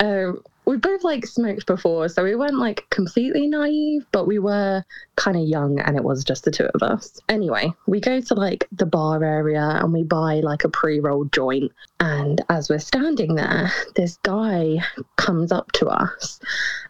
Um, 0.00 0.42
we 0.66 0.76
both 0.78 1.04
like 1.04 1.26
smoked 1.26 1.66
before, 1.66 2.08
so 2.08 2.24
we 2.24 2.36
weren't 2.36 2.58
like 2.58 2.88
completely 2.90 3.46
naive, 3.46 4.06
but 4.12 4.26
we 4.26 4.38
were 4.38 4.84
kind 5.16 5.36
of 5.36 5.46
young 5.46 5.78
and 5.80 5.96
it 5.96 6.04
was 6.04 6.24
just 6.24 6.44
the 6.44 6.50
two 6.50 6.68
of 6.74 6.82
us. 6.82 7.20
Anyway, 7.28 7.72
we 7.86 8.00
go 8.00 8.20
to 8.20 8.34
like 8.34 8.66
the 8.72 8.86
bar 8.86 9.22
area 9.22 9.78
and 9.82 9.92
we 9.92 10.02
buy 10.02 10.40
like 10.40 10.64
a 10.64 10.68
pre 10.68 11.00
rolled 11.00 11.32
joint. 11.32 11.70
And 12.00 12.40
as 12.48 12.70
we're 12.70 12.78
standing 12.78 13.34
there, 13.34 13.70
this 13.94 14.18
guy 14.22 14.78
comes 15.16 15.52
up 15.52 15.70
to 15.72 15.88
us 15.88 16.40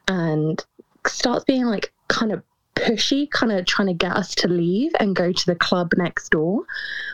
and 0.07 0.65
starts 1.07 1.45
being 1.45 1.65
like 1.65 1.93
kind 2.09 2.33
of 2.33 2.43
pushy, 2.77 3.31
kind 3.31 3.53
of 3.53 3.67
trying 3.67 3.89
to 3.89 3.95
get 3.95 4.13
us 4.13 4.35
to 4.37 4.49
leave 4.49 4.93
and 5.01 5.17
go 5.17 5.33
to 5.33 5.47
the 5.47 5.55
club 5.55 5.93
next 5.97 6.31
door, 6.31 6.65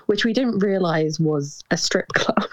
which 0.07 0.25
we 0.25 0.33
didn't 0.33 0.59
realize 0.59 1.21
was 1.21 1.63
a 1.71 1.77
strip 1.77 2.09
club. 2.15 2.51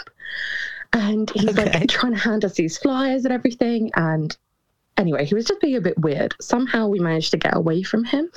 And 0.93 1.29
he's 1.31 1.57
Okay. 1.57 1.71
like 1.71 1.89
trying 1.89 2.13
to 2.13 2.19
hand 2.19 2.45
us 2.45 2.55
these 2.55 2.77
flyers 2.77 3.25
and 3.25 3.33
everything. 3.33 3.91
And 3.95 4.35
anyway, 4.97 5.25
he 5.25 5.35
was 5.35 5.45
just 5.45 5.61
being 5.61 5.75
a 5.75 5.81
bit 5.81 5.97
weird. 5.99 6.35
Somehow 6.41 6.87
we 6.87 6.99
managed 6.99 7.31
to 7.31 7.37
get 7.37 7.55
away 7.55 7.83
from 7.83 8.03
him 8.03 8.29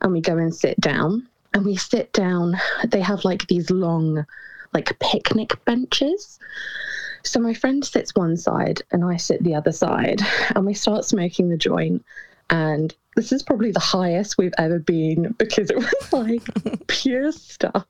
and 0.00 0.12
we 0.12 0.20
go 0.20 0.36
and 0.36 0.54
sit 0.54 0.80
down. 0.80 1.28
And 1.54 1.64
we 1.64 1.76
sit 1.76 2.12
down, 2.12 2.60
they 2.88 3.00
have 3.00 3.24
like 3.24 3.46
these 3.46 3.70
long, 3.70 4.26
like 4.74 4.98
picnic 4.98 5.52
benches. 5.64 6.38
So 7.22 7.40
my 7.40 7.54
friend 7.54 7.82
sits 7.84 8.14
one 8.14 8.36
side 8.36 8.82
and 8.90 9.04
I 9.04 9.16
sit 9.16 9.42
the 9.42 9.54
other 9.54 9.72
side, 9.72 10.20
and 10.54 10.66
we 10.66 10.74
start 10.74 11.04
smoking 11.04 11.48
the 11.48 11.56
joint. 11.56 12.04
And 12.50 12.94
this 13.16 13.32
is 13.32 13.42
probably 13.42 13.72
the 13.72 13.80
highest 13.80 14.38
we've 14.38 14.54
ever 14.58 14.78
been 14.78 15.34
because 15.38 15.70
it 15.70 15.76
was 15.76 16.12
like 16.12 16.42
pure 16.86 17.32
stuff. 17.32 17.86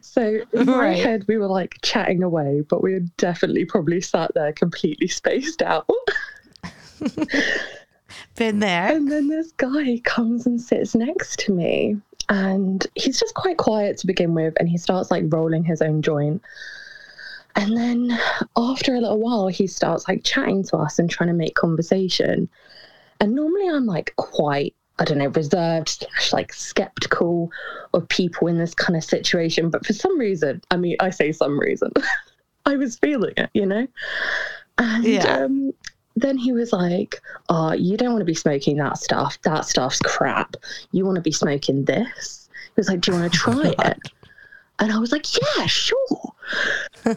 So 0.00 0.40
in 0.52 0.66
my 0.66 0.76
Right. 0.78 0.98
head, 0.98 1.24
we 1.28 1.36
were 1.36 1.46
like 1.46 1.76
chatting 1.82 2.22
away, 2.22 2.62
but 2.68 2.82
we 2.82 2.94
had 2.94 3.14
definitely 3.18 3.64
probably 3.66 4.00
sat 4.00 4.32
there 4.34 4.52
completely 4.52 5.08
spaced 5.08 5.62
out. 5.62 5.86
Been 8.36 8.60
there. 8.60 8.94
And 8.94 9.10
then 9.10 9.28
this 9.28 9.52
guy 9.52 10.00
comes 10.04 10.46
and 10.46 10.60
sits 10.60 10.94
next 10.94 11.38
to 11.40 11.52
me. 11.52 11.96
And 12.28 12.86
he's 12.94 13.20
just 13.20 13.34
quite 13.34 13.56
quiet 13.58 13.98
to 13.98 14.06
begin 14.06 14.34
with. 14.34 14.54
And 14.58 14.68
he 14.68 14.78
starts 14.78 15.10
like 15.10 15.24
rolling 15.28 15.64
his 15.64 15.80
own 15.82 16.02
joint. 16.02 16.42
And 17.54 17.76
then 17.76 18.18
after 18.56 18.94
a 18.94 19.00
little 19.00 19.18
while, 19.20 19.48
he 19.48 19.66
starts 19.66 20.06
like 20.08 20.24
chatting 20.24 20.62
to 20.64 20.76
us 20.78 20.98
and 20.98 21.08
trying 21.08 21.28
to 21.28 21.34
make 21.34 21.54
conversation. 21.54 22.48
And 23.20 23.34
normally 23.34 23.68
I'm 23.68 23.86
like 23.86 24.14
quite, 24.16 24.74
I 24.98 25.04
don't 25.04 25.18
know, 25.18 25.28
reserved, 25.28 25.88
slash, 25.88 26.32
like 26.32 26.52
skeptical 26.52 27.50
of 27.94 28.08
people 28.08 28.48
in 28.48 28.58
this 28.58 28.74
kind 28.74 28.96
of 28.96 29.04
situation. 29.04 29.70
But 29.70 29.86
for 29.86 29.92
some 29.92 30.18
reason, 30.18 30.62
I 30.70 30.76
mean, 30.76 30.96
I 31.00 31.10
say 31.10 31.32
some 31.32 31.58
reason, 31.58 31.92
I 32.66 32.76
was 32.76 32.98
feeling 32.98 33.34
it, 33.36 33.50
you 33.54 33.66
know? 33.66 33.86
And 34.78 35.04
Yeah. 35.04 35.36
um, 35.44 35.72
then 36.16 36.36
he 36.38 36.52
was 36.52 36.72
like, 36.72 37.20
oh, 37.48 37.72
you 37.72 37.96
don't 37.96 38.10
want 38.12 38.20
to 38.20 38.24
be 38.26 38.34
smoking 38.34 38.76
that 38.78 38.98
stuff. 38.98 39.38
That 39.42 39.64
stuff's 39.66 40.00
crap. 40.00 40.56
You 40.92 41.04
want 41.04 41.16
to 41.16 41.22
be 41.22 41.32
smoking 41.32 41.84
this. 41.84 42.48
He 42.64 42.72
was 42.76 42.88
like, 42.88 43.00
do 43.02 43.12
you 43.12 43.18
want 43.18 43.32
to 43.32 43.38
try 43.38 43.74
it? 43.86 43.98
And 44.78 44.92
I 44.92 44.98
was 44.98 45.12
like, 45.12 45.26
yeah, 45.40 45.66
sure. 45.66 46.32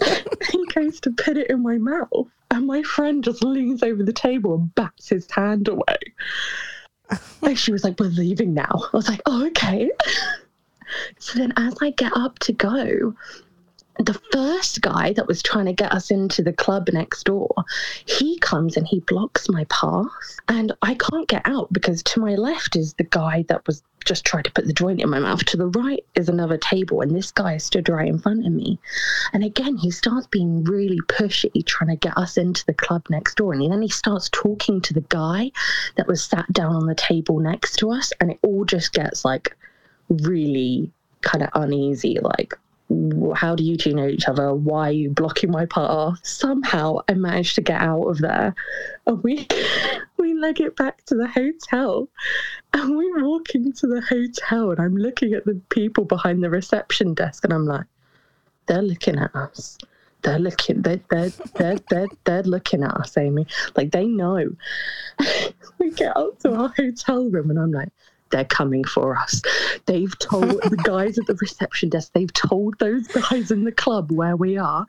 he 0.52 0.66
goes 0.74 1.00
to 1.02 1.12
put 1.12 1.38
it 1.38 1.50
in 1.50 1.62
my 1.64 1.78
mouth. 1.78 2.28
And 2.52 2.68
my 2.68 2.82
friend 2.84 3.24
just 3.24 3.44
leans 3.44 3.84
over 3.84 4.04
the 4.04 4.14
table 4.14 4.56
and 4.56 4.76
bats 4.76 5.10
his 5.10 5.30
hand 5.30 5.68
away. 5.68 5.98
and 7.42 7.58
she 7.58 7.72
was 7.72 7.84
like, 7.84 8.00
we're 8.00 8.08
leaving 8.08 8.54
now. 8.54 8.72
I 8.72 8.98
was 8.98 9.08
like, 9.08 9.22
oh, 9.26 9.46
okay. 9.48 9.90
so 11.20 11.40
then 11.40 11.54
as 11.58 11.76
I 11.82 11.92
get 11.92 12.16
up 12.16 12.40
to 12.40 12.54
go, 12.54 13.16
the 14.00 14.20
first 14.32 14.82
guy 14.82 15.12
that 15.14 15.28
was 15.28 15.44
trying 15.44 15.66
to 15.66 15.74
get 15.74 15.92
us 15.92 16.10
into 16.10 16.42
the 16.42 16.54
club 16.54 16.90
next 16.94 17.24
door, 17.26 17.54
he 18.06 18.40
comes 18.40 18.78
and 18.78 18.88
he 18.88 19.02
blocks 19.02 19.50
my 19.50 19.66
path. 19.66 20.08
And 20.48 20.72
I 20.82 20.96
can't 20.96 21.28
get 21.28 21.42
out 21.46 21.72
because 21.72 22.02
to 22.04 22.22
my 22.22 22.36
left 22.36 22.76
is 22.78 22.94
the 22.94 23.04
guy 23.04 23.46
that 23.50 23.68
was 23.68 23.84
just 24.06 24.26
trying 24.26 24.44
to 24.44 24.52
put 24.52 24.66
the 24.66 24.74
joint 24.74 25.02
in 25.02 25.10
my 25.10 25.20
mouth. 25.20 25.44
To 25.46 25.58
the 25.58 25.68
right 25.68 26.04
is 26.16 26.30
another 26.30 26.58
table, 26.58 27.02
and 27.02 27.14
this 27.14 27.32
guy 27.32 27.58
stood 27.58 27.90
right 27.90 28.08
in 28.08 28.20
front 28.20 28.46
of 28.46 28.54
me. 28.54 28.80
And 29.34 29.44
again, 29.44 29.76
he 29.76 29.92
starts 29.92 30.28
being 30.28 30.64
really 30.64 31.00
pushy, 31.08 31.66
trying 31.66 31.90
to 31.90 31.98
get 31.98 32.18
us 32.18 32.38
into 32.38 32.66
the 32.66 32.74
club 32.74 33.06
next 33.10 33.36
door. 33.36 33.54
And 33.54 33.70
then 33.72 33.82
he 33.82 33.90
starts 33.90 34.30
talking 34.30 34.82
to 34.82 34.94
the 34.94 35.06
guy 35.10 35.52
that 35.98 36.08
was 36.08 36.24
sat 36.24 36.52
down 36.54 36.76
on 36.76 36.86
the 36.86 36.96
table 36.96 37.40
next 37.40 37.76
to 37.78 37.92
us. 37.92 38.14
And 38.22 38.32
it 38.32 38.40
all 38.44 38.64
just 38.64 38.94
gets 38.94 39.26
like 39.26 39.56
really 40.10 40.92
kind 41.22 41.44
of 41.44 41.50
uneasy. 41.54 42.18
Like, 42.22 42.54
"W- 42.54 42.69
how 43.36 43.56
do 43.56 43.64
you 43.64 43.78
two 43.78 43.94
know 43.94 44.08
each 44.08 44.28
other? 44.28 44.54
Why 44.54 44.90
are 44.90 44.94
you 44.94 45.12
blocking 45.12 45.52
my 45.52 45.66
path? 45.68 46.20
Somehow 46.24 47.00
I 47.08 47.14
managed 47.14 47.56
to 47.56 47.62
get 47.62 47.82
out 47.82 48.04
of 48.04 48.18
there. 48.18 48.56
And 49.06 49.24
we 49.24 49.48
we 50.18 50.34
leg 50.34 50.60
it 50.60 50.76
back 50.76 51.06
to 51.06 51.16
the 51.16 51.28
hotel. 51.28 52.10
And 52.74 52.98
we 52.98 53.22
walk 53.22 53.54
into 53.54 53.88
the 53.88 54.02
hotel 54.02 54.72
and 54.72 54.80
I'm 54.80 54.96
looking 54.98 55.34
at 55.34 55.46
the 55.46 55.62
people 55.70 56.06
behind 56.06 56.44
the 56.44 56.50
reception 56.50 57.14
desk 57.14 57.44
and 57.44 57.54
I'm 57.54 57.66
like, 57.66 57.86
they're 58.66 58.82
looking 58.82 59.20
at 59.20 59.36
us. 59.36 59.78
They're 60.22 60.40
looking 60.40 60.82
they're 60.82 61.00
they're 61.10 61.30
they're 61.56 61.80
they're, 61.90 62.08
they're 62.26 62.44
looking 62.44 62.84
at 62.84 62.96
us, 62.96 63.18
Amy. 63.18 63.46
Like 63.76 63.92
they 63.92 64.08
know. 64.08 64.50
we 65.78 65.92
get 65.92 66.18
up 66.18 66.40
to 66.40 66.54
our 66.54 66.74
hotel 66.76 67.30
room 67.30 67.52
and 67.52 67.60
I'm 67.60 67.72
like, 67.72 67.90
they're 68.30 68.46
coming 68.46 68.84
for 68.84 69.18
us. 69.18 69.42
They've 69.86 70.18
told 70.20 70.50
the 70.64 70.78
guys 70.84 71.18
at 71.18 71.28
the 71.28 71.36
reception 71.36 71.90
desk, 71.90 72.12
they've 72.14 72.34
told 72.34 72.78
those 72.80 73.08
guys 73.08 73.52
in 73.52 73.64
the 73.64 73.72
club 73.72 74.12
where 74.12 74.36
we 74.36 74.58
are. 74.58 74.86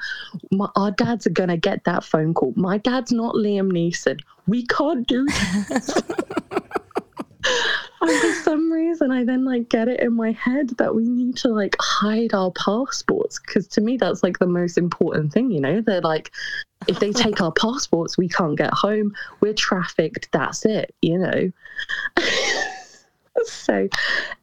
My, 0.51 0.69
our 0.77 0.91
dads 0.91 1.27
are 1.27 1.31
going 1.31 1.49
to 1.49 1.57
get 1.57 1.85
that 1.85 2.05
phone 2.05 2.35
call. 2.35 2.53
My 2.57 2.79
dad's 2.79 3.13
not 3.13 3.35
Liam 3.35 3.73
Neeson. 3.73 4.21
We 4.47 4.67
can't 4.67 5.07
do 5.07 5.27
this. 5.69 6.03
And 8.03 8.21
for 8.21 8.43
some 8.43 8.73
reason, 8.73 9.11
I 9.11 9.25
then 9.25 9.45
like 9.45 9.69
get 9.69 9.89
it 9.89 10.01
in 10.01 10.15
my 10.15 10.33
head 10.33 10.71
that 10.79 10.95
we 10.95 11.05
need 11.05 11.37
to 11.39 11.49
like 11.49 11.77
hide 11.81 12.33
our 12.33 12.51
passports 12.53 13.39
because 13.39 13.67
to 13.69 13.81
me 13.81 13.99
that's 13.99 14.23
like 14.23 14.39
the 14.39 14.47
most 14.47 14.79
important 14.79 15.33
thing. 15.33 15.51
You 15.51 15.61
know, 15.61 15.81
they're 15.81 16.01
like, 16.01 16.31
if 16.89 16.99
they 16.99 17.13
take 17.13 17.41
our 17.43 17.53
passports, 17.53 18.17
we 18.17 18.29
can't 18.29 18.57
get 18.57 18.73
home. 18.73 19.13
We're 19.41 19.53
trafficked. 19.53 20.31
That's 20.33 20.65
it. 20.65 20.95
You 21.03 21.19
know. 21.19 21.53
so, 23.45 23.89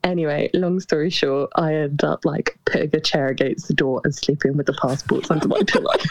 anyway, 0.03 0.50
long 0.53 0.79
story 0.79 1.10
short, 1.10 1.51
I 1.56 1.74
end 1.74 2.03
up 2.03 2.25
like 2.25 2.58
putting 2.65 2.96
a 2.96 3.00
chair 3.00 3.27
against 3.27 3.67
the 3.67 3.74
door 3.74 4.01
and 4.03 4.13
sleeping 4.13 4.58
with 4.58 4.65
the 4.65 4.74
passports 4.74 5.29
under 5.32 5.48
my 5.48 5.62
pillow. 5.67 5.94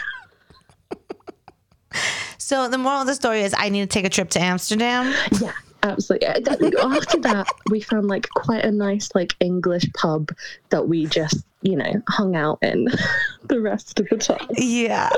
So 2.47 2.69
the 2.69 2.77
moral 2.77 3.01
of 3.01 3.07
the 3.07 3.15
story 3.15 3.41
is 3.41 3.53
I 3.57 3.67
need 3.67 3.81
to 3.81 3.87
take 3.87 4.05
a 4.05 4.09
trip 4.09 4.29
to 4.29 4.39
Amsterdam. 4.39 5.13
Yeah, 5.41 5.51
absolutely. 5.83 6.27
Uh, 6.27 6.95
After 6.95 7.19
that, 7.19 7.45
we 7.69 7.81
found 7.81 8.07
like 8.07 8.29
quite 8.29 8.63
a 8.63 8.71
nice 8.71 9.09
like 9.13 9.35
English 9.41 9.83
pub 9.93 10.29
that 10.69 10.87
we 10.87 11.07
just 11.07 11.43
you 11.61 11.75
know 11.75 12.01
hung 12.07 12.37
out 12.37 12.59
in 12.61 12.87
the 13.47 13.59
rest 13.59 13.99
of 13.99 14.07
the 14.07 14.15
time. 14.15 14.47
Yeah. 14.51 15.09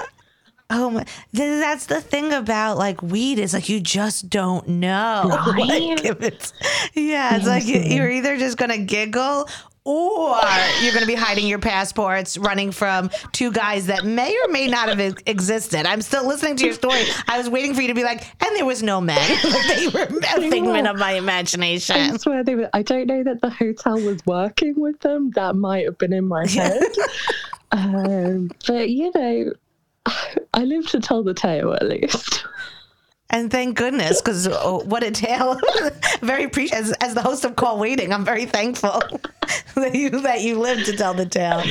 Oh 0.72 0.90
my! 0.92 1.04
th- 1.36 1.60
That's 1.60 1.88
the 1.88 2.00
thing 2.00 2.32
about 2.32 2.78
like 2.78 3.02
weed 3.02 3.40
is 3.40 3.54
like 3.54 3.70
you 3.70 3.80
just 3.80 4.30
don't 4.30 4.68
know. 4.68 5.24
Right? 5.58 6.04
Like, 6.04 6.22
it's, 6.22 6.54
yeah, 6.94 7.36
it's 7.36 7.48
like 7.48 7.66
you- 7.66 7.80
you're 7.82 8.10
either 8.12 8.38
just 8.38 8.58
gonna 8.58 8.78
giggle 8.78 9.50
or 9.86 10.40
you're 10.84 10.94
gonna 10.94 11.08
be 11.08 11.16
hiding 11.16 11.48
your 11.48 11.58
passports, 11.58 12.38
running 12.38 12.72
from 12.72 13.10
two 13.32 13.52
guys 13.52 13.88
that 13.88 14.06
may 14.06 14.38
or 14.46 14.52
may 14.52 14.68
not 14.68 14.90
have 14.90 15.00
existed. 15.26 15.88
I'm 15.88 16.04
still 16.04 16.28
listening 16.28 16.56
to 16.58 16.66
your 16.66 16.76
story. 16.76 17.02
I 17.28 17.40
was 17.40 17.50
waiting 17.50 17.74
for 17.74 17.82
you 17.82 17.88
to 17.88 17.96
be 17.96 18.04
like, 18.04 18.22
and 18.46 18.56
there 18.56 18.66
was 18.66 18.84
no 18.84 19.02
men. 19.02 19.18
They 19.68 19.88
were 19.88 20.04
a 20.36 20.50
figment 20.52 20.86
of 20.88 20.98
my 20.98 21.14
imagination. 21.14 21.96
I 21.96 22.18
swear 22.18 22.44
they 22.44 22.54
were. 22.54 22.70
I 22.74 22.84
don't 22.84 23.08
know 23.08 23.24
that 23.24 23.42
the 23.42 23.50
hotel 23.50 23.96
was 24.00 24.24
working 24.28 24.80
with 24.80 25.00
them. 25.00 25.32
That 25.32 25.56
might 25.56 25.86
have 25.86 25.98
been 25.98 26.14
in 26.14 26.28
my 26.28 26.46
head. 26.48 26.84
um, 27.72 28.52
but 28.68 28.90
you 28.90 29.12
know, 29.16 29.54
I 30.54 30.64
live 30.64 30.88
to 30.88 31.00
tell 31.00 31.24
the 31.24 31.34
tale 31.34 31.74
at 31.74 31.88
least. 31.88 32.46
And 33.32 33.52
thank 33.52 33.78
goodness, 33.78 34.22
because 34.22 34.48
oh, 34.48 34.82
what 34.86 35.04
a 35.04 35.12
tale! 35.12 35.60
very 36.22 36.46
appreciative. 36.46 36.86
As, 36.86 36.92
as 36.94 37.14
the 37.14 37.22
host 37.22 37.46
of 37.46 37.56
Call 37.56 37.78
Waiting, 37.78 38.12
I'm 38.12 38.26
very 38.26 38.46
thankful 38.46 39.04
that 39.76 39.94
you 39.94 40.10
that 40.22 40.42
you 40.42 40.58
lived 40.58 40.86
to 40.86 40.98
tell 40.98 41.14
the 41.14 41.28
tale. 41.28 41.64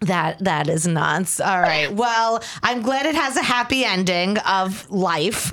That 0.00 0.38
that 0.40 0.68
is 0.68 0.86
nuts. 0.86 1.40
All 1.40 1.60
right. 1.60 1.90
Well, 1.90 2.44
I'm 2.62 2.82
glad 2.82 3.06
it 3.06 3.14
has 3.14 3.36
a 3.38 3.42
happy 3.42 3.82
ending 3.84 4.36
of 4.38 4.90
life. 4.90 5.50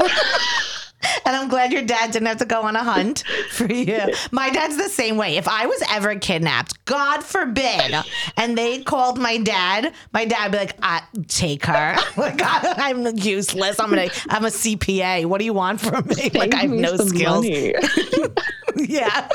And 1.26 1.36
I'm 1.36 1.48
glad 1.48 1.72
your 1.72 1.84
dad 1.84 2.12
didn't 2.12 2.28
have 2.28 2.38
to 2.38 2.46
go 2.46 2.62
on 2.64 2.76
a 2.76 2.84
hunt 2.84 3.24
for 3.52 3.72
you. 3.72 4.02
My 4.32 4.50
dad's 4.50 4.76
the 4.78 4.90
same 4.90 5.16
way. 5.16 5.38
If 5.38 5.48
I 5.48 5.66
was 5.68 5.82
ever 5.90 6.16
kidnapped, 6.16 6.84
God 6.86 7.24
forbid, 7.24 7.96
and 8.36 8.58
they 8.58 8.84
called 8.84 9.18
my 9.18 9.38
dad, 9.38 9.94
my 10.12 10.26
dad 10.26 10.44
would 10.46 10.52
be 10.52 10.58
like, 10.58 10.78
I, 10.82 11.02
"Take 11.28 11.66
her. 11.66 11.96
Oh 12.18 12.22
like 12.22 12.42
I, 12.42 12.90
I'm 12.90 13.06
useless. 13.18 13.80
I'm 13.80 13.90
gonna. 13.90 14.10
I'm 14.30 14.44
a 14.46 14.50
CPA. 14.50 15.26
What 15.26 15.40
do 15.40 15.46
you 15.46 15.54
want 15.54 15.80
from 15.82 16.06
me? 16.08 16.30
Like 16.34 16.54
I 16.54 16.62
have 16.64 16.72
no 16.72 16.98
skills. 16.98 17.46
Yeah." 18.76 19.30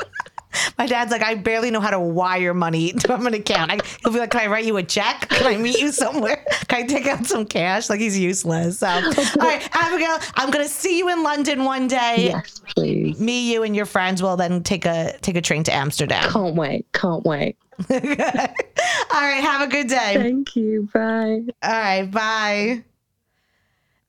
My 0.79 0.85
dad's 0.85 1.11
like, 1.11 1.21
I 1.21 1.35
barely 1.35 1.71
know 1.71 1.81
how 1.81 1.91
to 1.91 1.99
wire 1.99 2.53
money 2.53 2.93
to 2.99 3.13
an 3.13 3.33
account. 3.33 3.69
I, 3.71 3.79
he'll 4.01 4.13
be 4.13 4.19
like, 4.19 4.31
Can 4.31 4.41
I 4.41 4.47
write 4.47 4.63
you 4.65 4.77
a 4.77 4.83
check? 4.83 5.27
Can 5.29 5.45
I 5.45 5.57
meet 5.57 5.77
you 5.77 5.91
somewhere? 5.91 6.43
Can 6.69 6.83
I 6.83 6.87
take 6.87 7.05
out 7.05 7.25
some 7.25 7.45
cash? 7.45 7.89
Like 7.89 7.99
he's 7.99 8.17
useless. 8.17 8.79
So, 8.79 8.87
all 8.87 9.01
right, 9.01 9.69
Abigail, 9.73 10.17
I'm 10.35 10.49
gonna 10.49 10.69
see 10.69 10.97
you 10.97 11.09
in 11.09 11.21
London 11.21 11.65
one 11.65 11.89
day. 11.89 12.29
yes, 12.31 12.61
please. 12.75 13.19
Me, 13.19 13.51
you, 13.51 13.63
and 13.63 13.75
your 13.75 13.85
friends 13.85 14.23
will 14.23 14.37
then 14.37 14.63
take 14.63 14.85
a 14.85 15.17
take 15.21 15.35
a 15.35 15.41
train 15.41 15.63
to 15.65 15.73
Amsterdam. 15.73 16.31
Can't 16.31 16.55
wait. 16.55 16.87
Can't 16.93 17.25
wait. 17.25 17.57
all 17.89 17.97
right, 17.97 19.41
have 19.41 19.61
a 19.61 19.67
good 19.67 19.87
day. 19.87 20.13
Thank 20.15 20.55
you. 20.55 20.89
Bye. 20.93 21.41
All 21.61 21.71
right, 21.71 22.03
bye. 22.09 22.83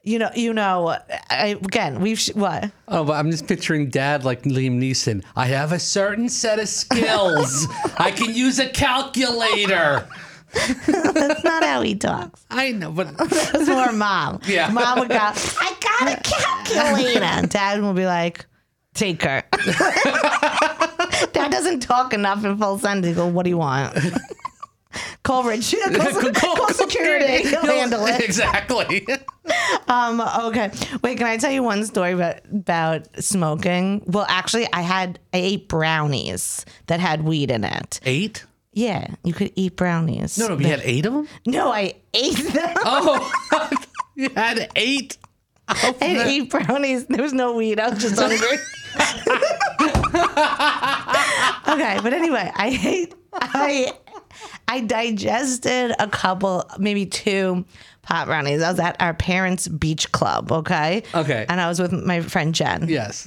You 0.02 0.19
know, 0.19 0.30
you 0.35 0.54
know. 0.54 0.97
I, 1.28 1.59
again, 1.62 2.00
we've 2.00 2.25
what? 2.28 2.71
Oh, 2.88 3.04
but 3.04 3.12
I'm 3.14 3.30
just 3.30 3.47
picturing 3.47 3.90
dad 3.90 4.25
like 4.25 4.42
Liam 4.45 4.78
Neeson. 4.80 5.23
I 5.37 5.47
have 5.47 5.73
a 5.73 5.78
certain 5.78 6.28
set 6.28 6.59
of 6.59 6.69
skills. 6.69 7.66
I 7.99 8.11
can 8.11 8.35
use 8.35 8.59
a 8.59 8.69
calculator. 8.69 10.09
That's 10.87 11.45
not 11.45 11.62
how 11.62 11.83
he 11.83 11.95
talks. 11.95 12.45
I 12.50 12.73
know, 12.73 12.90
but 12.90 13.09
It's 13.21 13.69
more 13.69 13.92
mom. 13.92 14.40
Yeah. 14.47 14.71
Mom 14.71 14.99
would 15.00 15.11
go, 15.11 15.16
I 15.16 15.76
got 15.80 16.19
a 16.19 16.23
calculator. 16.23 17.23
And 17.23 17.49
Dad 17.50 17.80
will 17.83 17.92
be 17.92 18.07
like, 18.07 18.47
take 18.95 19.23
her. 19.23 19.45
Dad 21.33 21.50
doesn't 21.52 21.80
talk 21.80 22.12
enough 22.14 22.45
in 22.45 22.57
full 22.59 22.78
sentence. 22.78 23.16
Go, 23.16 23.26
what 23.26 23.45
do 23.45 23.50
you 23.50 23.59
want? 23.59 23.97
Call 25.23 25.44
Rich. 25.44 25.75
Call, 26.35 26.56
call, 26.56 26.68
security. 26.70 27.42
He'll 27.49 27.62
handle 27.62 28.06
it. 28.06 28.23
Exactly. 28.23 29.06
Um, 29.88 30.21
okay. 30.21 30.71
Wait, 31.02 31.19
can 31.19 31.26
I 31.26 31.36
tell 31.36 31.50
you 31.50 31.65
one 31.65 31.84
story 31.84 32.12
about, 32.12 32.45
about 32.52 33.08
smoking? 33.21 34.04
Well, 34.06 34.26
actually, 34.28 34.69
I 34.73 34.82
had, 34.82 35.19
I 35.34 35.38
ate 35.38 35.69
brownies 35.69 36.65
that 36.86 37.00
had 37.00 37.25
weed 37.25 37.50
in 37.50 37.65
it. 37.65 37.99
Eight? 38.04 38.45
Yeah, 38.73 39.15
you 39.25 39.32
could 39.32 39.50
eat 39.56 39.75
brownies. 39.75 40.38
No, 40.38 40.49
no, 40.49 40.56
you 40.58 40.67
had 40.69 40.82
eight 40.84 41.04
of 41.06 41.15
them? 41.15 41.28
No, 41.47 41.73
I 41.73 41.95
ate 42.15 42.36
them. 42.36 42.75
Oh, 42.84 43.32
you 44.15 44.28
had 44.36 44.71
eight. 44.76 45.19
I 45.67 45.75
had 45.75 45.97
eight 46.00 46.50
brownies. 46.50 47.06
There 47.06 47.23
was 47.23 47.32
no 47.32 47.54
weed. 47.56 47.80
I 47.80 47.88
was 47.88 48.00
just 48.00 48.17
hungry. 48.17 48.38
okay, 51.69 51.99
but 52.02 52.12
anyway, 52.12 52.52
I 52.54 52.80
ate. 52.84 53.15
I 53.32 53.93
I 54.71 54.83
digested 54.83 55.93
a 55.99 56.06
couple, 56.06 56.65
maybe 56.78 57.04
two 57.04 57.65
pot 58.02 58.28
brownies. 58.28 58.63
I 58.63 58.71
was 58.71 58.78
at 58.78 58.95
our 59.02 59.15
parents' 59.15 59.67
beach 59.67 60.13
club. 60.13 60.52
Okay. 60.52 61.02
Okay. 61.13 61.45
And 61.49 61.61
I 61.61 61.69
was 61.69 61.80
with 61.80 61.91
my 61.93 62.21
friend 62.21 62.54
Jen. 62.54 62.87
Yes. 62.89 63.26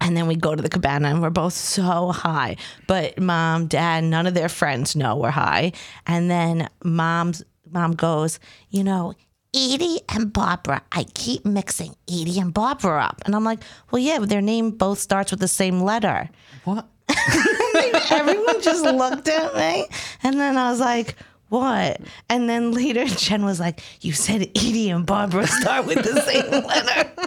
And 0.00 0.16
then 0.16 0.28
we 0.28 0.36
go 0.36 0.54
to 0.54 0.62
the 0.62 0.68
cabana 0.68 1.08
and 1.08 1.20
we're 1.20 1.30
both 1.30 1.52
so 1.52 2.12
high. 2.12 2.58
But 2.86 3.18
mom, 3.18 3.66
dad, 3.66 4.04
none 4.04 4.28
of 4.28 4.34
their 4.34 4.48
friends 4.48 4.94
know 4.94 5.16
we're 5.16 5.30
high. 5.30 5.72
And 6.06 6.30
then 6.30 6.68
mom's 6.84 7.42
mom 7.68 7.94
goes, 7.96 8.38
you 8.70 8.84
know, 8.84 9.14
Edie 9.52 10.00
and 10.10 10.32
Barbara, 10.32 10.80
I 10.92 11.04
keep 11.14 11.44
mixing 11.44 11.96
Edie 12.08 12.38
and 12.38 12.54
Barbara 12.54 13.02
up. 13.02 13.20
And 13.26 13.34
I'm 13.34 13.44
like, 13.44 13.60
well, 13.90 14.00
yeah, 14.00 14.20
but 14.20 14.28
their 14.28 14.42
name 14.42 14.70
both 14.70 15.00
starts 15.00 15.32
with 15.32 15.40
the 15.40 15.48
same 15.48 15.80
letter. 15.80 16.30
What? 16.62 16.86
Everyone 18.10 18.60
just 18.62 18.84
looked 18.84 19.28
at 19.28 19.54
me. 19.56 19.86
And 20.22 20.38
then 20.38 20.56
I 20.56 20.70
was 20.70 20.80
like, 20.80 21.16
what? 21.48 22.00
And 22.28 22.48
then 22.48 22.72
later 22.72 23.04
Jen 23.06 23.44
was 23.44 23.60
like, 23.60 23.80
you 24.00 24.12
said 24.12 24.42
Edie 24.42 24.90
and 24.90 25.06
Barbara 25.06 25.46
start 25.46 25.86
with 25.86 26.02
the 26.02 26.20
same 26.22 26.50
letter. 26.50 27.10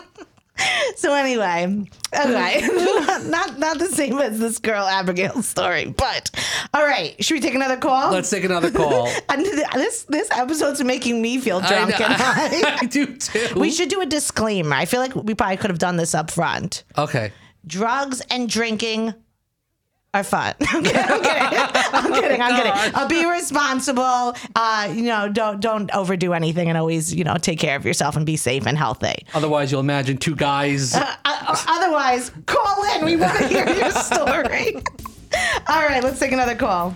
So 0.96 1.14
anyway, 1.14 1.86
okay, 2.20 2.68
not, 3.06 3.26
not 3.26 3.60
not 3.60 3.78
the 3.78 3.90
same 3.90 4.18
as 4.18 4.40
this 4.40 4.58
girl 4.58 4.88
Abigail's 4.88 5.48
story, 5.48 5.94
but 5.96 6.32
all 6.74 6.84
right. 6.84 7.16
Should 7.24 7.36
we 7.36 7.40
take 7.42 7.54
another 7.54 7.78
call? 7.78 8.12
Let's 8.12 8.32
take 8.32 8.44
another 8.44 8.72
call. 8.72 9.08
And 9.30 9.46
th- 9.46 9.68
this 9.76 10.04
this 10.10 10.28
episode's 10.32 10.84
making 10.84 11.22
me 11.22 11.38
feel 11.38 11.58
I, 11.58 11.68
drunk 11.68 11.90
know- 12.00 12.06
and 12.08 12.14
high. 12.16 12.78
I 12.82 12.86
do 12.88 13.06
too. 13.18 13.60
We 13.60 13.70
should 13.70 13.90
do 13.90 14.02
a 14.02 14.08
disclaimer. 14.08 14.76
I 14.76 14.86
feel 14.86 15.00
like 15.00 15.14
we 15.14 15.36
probably 15.36 15.58
could 15.58 15.70
have 15.70 15.78
done 15.80 15.98
this 15.98 16.16
up 16.16 16.32
front. 16.32 16.84
Okay. 16.98 17.32
Drugs 17.68 18.22
and 18.32 18.50
drinking 18.50 19.14
are 20.20 20.24
fun. 20.24 20.54
I'm 20.62 20.84
kidding. 20.84 21.02
I'm 21.02 21.22
kidding. 21.22 21.42
I'm 21.94 22.14
kidding. 22.14 22.42
I'm 22.42 22.56
kidding. 22.56 22.96
Uh, 22.96 23.08
be 23.08 23.26
responsible. 23.26 24.36
Uh, 24.56 24.92
you 24.94 25.04
know, 25.04 25.30
don't 25.30 25.60
don't 25.60 25.94
overdo 25.94 26.34
anything, 26.34 26.70
and 26.70 26.78
always 26.78 27.14
you 27.14 27.24
know 27.24 27.36
take 27.38 27.60
care 27.60 27.76
of 27.76 27.86
yourself 27.86 28.16
and 28.16 28.26
be 28.26 28.36
safe 28.38 28.66
and 28.68 28.78
healthy. 28.78 29.26
Otherwise, 29.34 29.72
you'll 29.72 29.82
imagine 29.82 30.18
two 30.18 30.36
guys. 30.36 30.96
Uh, 30.96 31.16
uh, 31.26 31.56
otherwise, 31.68 32.32
call 32.46 32.84
in. 32.96 33.06
We 33.06 33.16
want 33.16 33.38
to 33.38 33.48
hear 33.48 33.68
your 33.70 33.92
story. 33.92 34.76
All 35.68 35.82
right, 35.88 36.04
let's 36.04 36.20
take 36.20 36.32
another 36.32 36.56
call. 36.56 36.96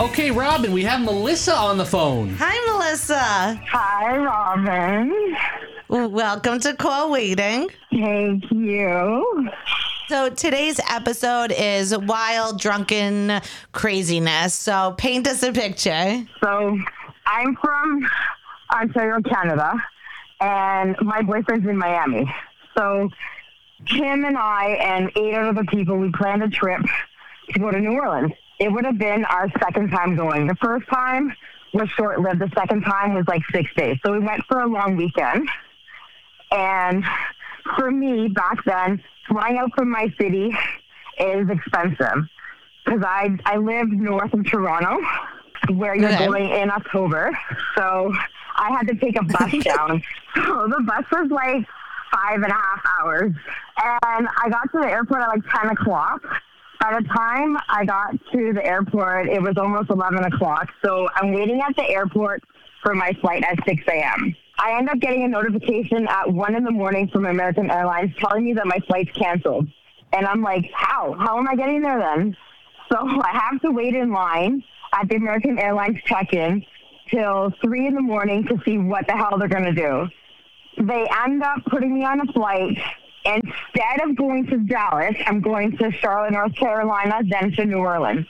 Okay, 0.00 0.30
Robyn, 0.32 0.72
we 0.72 0.82
have 0.82 1.00
Melissa 1.02 1.54
on 1.54 1.78
the 1.78 1.84
phone. 1.84 2.34
Hi, 2.38 2.72
Melissa. 2.72 3.60
Hi, 3.70 4.16
Robyn. 4.16 5.36
Welcome 5.88 6.60
to 6.60 6.74
Call 6.74 7.10
Waiting. 7.10 7.68
Thank 7.90 8.50
you. 8.50 9.50
So 10.08 10.30
today's 10.30 10.80
episode 10.88 11.52
is 11.52 11.96
wild, 11.96 12.58
drunken 12.58 13.40
craziness. 13.72 14.54
So 14.54 14.94
paint 14.96 15.26
us 15.26 15.42
a 15.42 15.52
picture. 15.52 16.26
So, 16.42 16.78
I'm 17.26 17.56
from 17.56 18.08
Ontario, 18.74 19.20
Canada, 19.22 19.74
and 20.40 20.96
my 21.02 21.22
boyfriend's 21.22 21.66
in 21.66 21.76
Miami. 21.76 22.32
So, 22.76 23.08
him 23.86 24.24
and 24.24 24.36
I 24.38 24.70
and 24.80 25.10
eight 25.16 25.34
other 25.34 25.64
people, 25.64 25.96
we 25.98 26.10
planned 26.12 26.42
a 26.42 26.48
trip 26.48 26.80
to 27.50 27.58
go 27.58 27.70
to 27.70 27.78
New 27.78 27.92
Orleans. 27.92 28.32
It 28.58 28.72
would 28.72 28.84
have 28.84 28.98
been 28.98 29.24
our 29.26 29.50
second 29.62 29.90
time 29.90 30.16
going. 30.16 30.46
The 30.46 30.56
first 30.56 30.88
time 30.88 31.34
was 31.74 31.88
short 31.90 32.20
lived. 32.20 32.40
The 32.40 32.50
second 32.54 32.82
time 32.82 33.14
was 33.14 33.26
like 33.26 33.42
six 33.52 33.70
days. 33.74 33.98
So 34.04 34.12
we 34.12 34.20
went 34.20 34.44
for 34.46 34.60
a 34.60 34.66
long 34.66 34.96
weekend. 34.96 35.48
And 36.54 37.04
for 37.76 37.90
me 37.90 38.28
back 38.28 38.64
then, 38.64 39.02
flying 39.28 39.58
out 39.58 39.70
from 39.76 39.90
my 39.90 40.12
city 40.20 40.56
is 41.18 41.48
expensive 41.50 42.28
because 42.84 43.02
I 43.04 43.30
I 43.44 43.56
lived 43.56 43.92
north 43.92 44.32
of 44.32 44.44
Toronto, 44.46 44.98
where 45.74 45.96
you're 45.96 46.10
Okay. 46.12 46.26
going 46.26 46.48
in 46.50 46.70
October. 46.70 47.36
So 47.76 48.12
I 48.56 48.70
had 48.72 48.86
to 48.88 48.94
take 48.96 49.18
a 49.18 49.24
bus 49.24 49.50
down. 49.64 50.02
So 50.36 50.68
the 50.68 50.82
bus 50.86 51.04
was 51.12 51.30
like 51.30 51.66
five 52.12 52.36
and 52.42 52.46
a 52.52 52.54
half 52.54 52.80
hours, 53.00 53.32
and 53.82 54.28
I 54.42 54.48
got 54.50 54.70
to 54.72 54.80
the 54.82 54.90
airport 54.90 55.22
at 55.22 55.28
like 55.28 55.42
ten 55.54 55.70
o'clock. 55.70 56.22
By 56.80 57.00
the 57.00 57.08
time 57.08 57.56
I 57.68 57.84
got 57.86 58.10
to 58.32 58.52
the 58.52 58.64
airport, 58.64 59.28
it 59.28 59.40
was 59.40 59.54
almost 59.56 59.88
11 59.88 60.22
o'clock. 60.24 60.68
So 60.84 61.08
I'm 61.14 61.32
waiting 61.32 61.62
at 61.66 61.74
the 61.76 61.88
airport 61.88 62.42
for 62.82 62.94
my 62.94 63.12
flight 63.22 63.42
at 63.42 63.56
6 63.66 63.82
a.m. 63.88 64.36
I 64.58 64.78
end 64.78 64.88
up 64.88 64.98
getting 65.00 65.24
a 65.24 65.28
notification 65.28 66.06
at 66.08 66.32
1 66.32 66.54
in 66.54 66.64
the 66.64 66.70
morning 66.70 67.08
from 67.08 67.26
American 67.26 67.70
Airlines 67.70 68.14
telling 68.18 68.44
me 68.44 68.54
that 68.54 68.66
my 68.66 68.78
flight's 68.86 69.10
canceled. 69.12 69.68
And 70.12 70.26
I'm 70.26 70.42
like, 70.42 70.70
how? 70.74 71.14
How 71.14 71.38
am 71.38 71.48
I 71.48 71.56
getting 71.56 71.82
there 71.82 71.98
then? 71.98 72.36
So 72.90 72.98
I 73.22 73.30
have 73.32 73.60
to 73.62 73.70
wait 73.70 73.94
in 73.94 74.12
line 74.12 74.62
at 74.92 75.08
the 75.08 75.16
American 75.16 75.58
Airlines 75.58 75.98
check-in 76.06 76.64
till 77.10 77.52
3 77.62 77.86
in 77.88 77.94
the 77.94 78.00
morning 78.00 78.44
to 78.46 78.60
see 78.64 78.78
what 78.78 79.06
the 79.06 79.12
hell 79.12 79.38
they're 79.38 79.48
going 79.48 79.64
to 79.64 79.72
do 79.72 80.08
they 80.78 81.06
end 81.24 81.42
up 81.42 81.64
putting 81.66 81.94
me 81.94 82.04
on 82.04 82.20
a 82.20 82.32
flight. 82.32 82.78
Instead 83.24 84.02
of 84.02 84.16
going 84.16 84.46
to 84.48 84.58
Dallas, 84.58 85.16
I'm 85.26 85.40
going 85.40 85.76
to 85.78 85.90
Charlotte, 85.92 86.32
North 86.32 86.54
Carolina, 86.56 87.20
then 87.26 87.52
to 87.52 87.64
New 87.64 87.78
Orleans. 87.78 88.26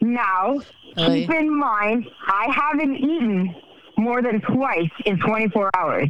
Now, 0.00 0.62
Oy. 0.98 1.06
keep 1.06 1.30
in 1.30 1.58
mind, 1.58 2.08
I 2.26 2.50
haven't 2.50 2.96
eaten 2.96 3.54
more 4.00 4.22
than 4.22 4.40
twice 4.40 4.90
in 5.04 5.18
24 5.18 5.70
hours. 5.76 6.08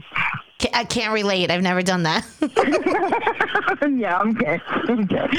I 0.74 0.84
can't 0.84 1.14
relate. 1.14 1.50
I've 1.50 1.62
never 1.62 1.82
done 1.82 2.02
that. 2.02 2.26
yeah, 3.98 4.18
I'm 4.18 4.34
good. 4.34 4.60
I'm 4.66 5.06
good. 5.06 5.30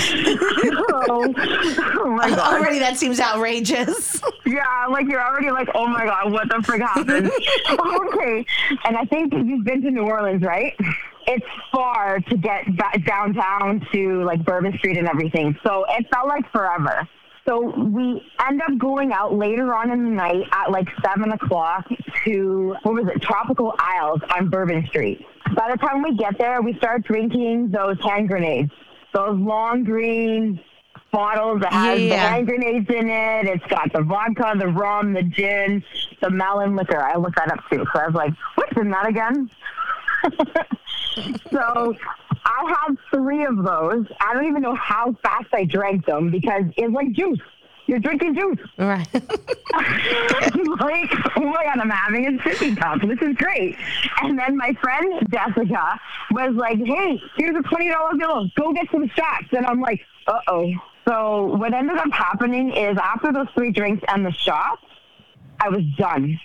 oh, 1.09 1.33
oh 1.37 2.15
my 2.15 2.29
God. 2.35 2.39
Already, 2.39 2.79
that 2.79 2.97
seems 2.97 3.19
outrageous. 3.19 4.21
Yeah, 4.45 4.87
like 4.89 5.07
you're 5.07 5.21
already 5.23 5.51
like, 5.51 5.69
oh 5.75 5.87
my 5.87 6.05
god, 6.05 6.31
what 6.31 6.49
the 6.49 6.61
frick 6.63 6.81
happened? 6.81 7.31
okay, 7.69 8.45
and 8.85 8.97
I 8.97 9.05
think 9.05 9.33
you've 9.33 9.63
been 9.63 9.81
to 9.83 9.91
New 9.91 10.03
Orleans, 10.03 10.41
right? 10.43 10.75
It's 11.27 11.45
far 11.71 12.19
to 12.19 12.37
get 12.37 12.65
downtown 13.05 13.85
to 13.91 14.23
like 14.23 14.43
Bourbon 14.43 14.75
Street 14.77 14.97
and 14.97 15.07
everything, 15.07 15.55
so 15.63 15.85
it 15.89 16.07
felt 16.11 16.27
like 16.27 16.51
forever. 16.51 17.07
So 17.51 17.59
we 17.59 18.25
end 18.47 18.61
up 18.61 18.77
going 18.77 19.11
out 19.11 19.33
later 19.33 19.75
on 19.75 19.91
in 19.91 20.05
the 20.05 20.09
night 20.09 20.45
at 20.53 20.71
like 20.71 20.87
seven 21.03 21.33
o'clock 21.33 21.85
to 22.23 22.77
what 22.83 22.93
was 22.93 23.07
it, 23.13 23.21
Tropical 23.21 23.75
Isles 23.77 24.21
on 24.33 24.49
Bourbon 24.49 24.87
Street. 24.87 25.25
By 25.53 25.69
the 25.69 25.75
time 25.77 26.01
we 26.01 26.15
get 26.15 26.37
there, 26.37 26.61
we 26.61 26.73
start 26.75 27.03
drinking 27.03 27.71
those 27.71 27.99
hand 27.99 28.29
grenades, 28.29 28.71
those 29.13 29.37
long 29.37 29.83
green 29.83 30.61
bottles 31.11 31.59
that 31.59 31.73
has 31.73 31.99
the 31.99 32.05
Yeah. 32.05 32.29
hand 32.29 32.47
grenades 32.47 32.89
in 32.89 33.09
it. 33.09 33.45
It's 33.47 33.65
got 33.65 33.91
the 33.91 34.01
vodka, 34.01 34.53
the 34.57 34.69
rum, 34.69 35.11
the 35.11 35.23
gin, 35.23 35.83
the 36.21 36.29
melon 36.29 36.77
liquor. 36.77 37.03
I 37.03 37.17
looked 37.17 37.35
that 37.35 37.51
up 37.51 37.59
too. 37.69 37.85
So 37.93 37.99
I 37.99 38.05
was 38.05 38.15
like, 38.15 38.31
what's 38.55 38.77
in 38.77 38.89
that 38.91 39.09
again? 39.09 39.49
so 41.51 41.97
I 42.45 42.75
had 42.87 42.97
three 43.13 43.45
of 43.45 43.57
those. 43.57 44.05
I 44.19 44.33
don't 44.33 44.45
even 44.47 44.61
know 44.61 44.75
how 44.75 45.15
fast 45.23 45.47
I 45.53 45.65
drank 45.65 46.05
them 46.05 46.31
because 46.31 46.63
it's 46.75 46.93
like 46.93 47.11
juice. 47.11 47.39
You're 47.87 47.99
drinking 47.99 48.35
juice. 48.35 48.59
right. 48.77 49.07
Like, 50.79 51.11
oh 51.37 51.41
my 51.41 51.63
god, 51.63 51.79
I'm 51.79 51.89
having 51.89 52.25
a 52.25 52.31
sippy 52.41 52.75
cup. 52.75 53.01
This 53.01 53.21
is 53.21 53.35
great. 53.35 53.77
And 54.21 54.37
then 54.37 54.57
my 54.57 54.73
friend 54.81 55.25
Jessica 55.31 55.99
was 56.31 56.53
like, 56.55 56.77
hey, 56.77 57.21
here's 57.37 57.55
a 57.55 57.61
twenty 57.61 57.89
dollar 57.89 58.15
bill. 58.17 58.49
Go 58.55 58.73
get 58.73 58.87
some 58.91 59.07
shots. 59.09 59.45
And 59.51 59.65
I'm 59.65 59.79
like, 59.79 60.01
uh 60.27 60.39
oh. 60.47 60.73
So 61.07 61.55
what 61.55 61.73
ended 61.73 61.97
up 61.97 62.11
happening 62.11 62.71
is 62.75 62.97
after 62.97 63.31
those 63.31 63.47
three 63.55 63.71
drinks 63.71 64.03
and 64.07 64.25
the 64.25 64.31
shots, 64.31 64.81
I 65.59 65.69
was 65.69 65.83
done. 65.97 66.39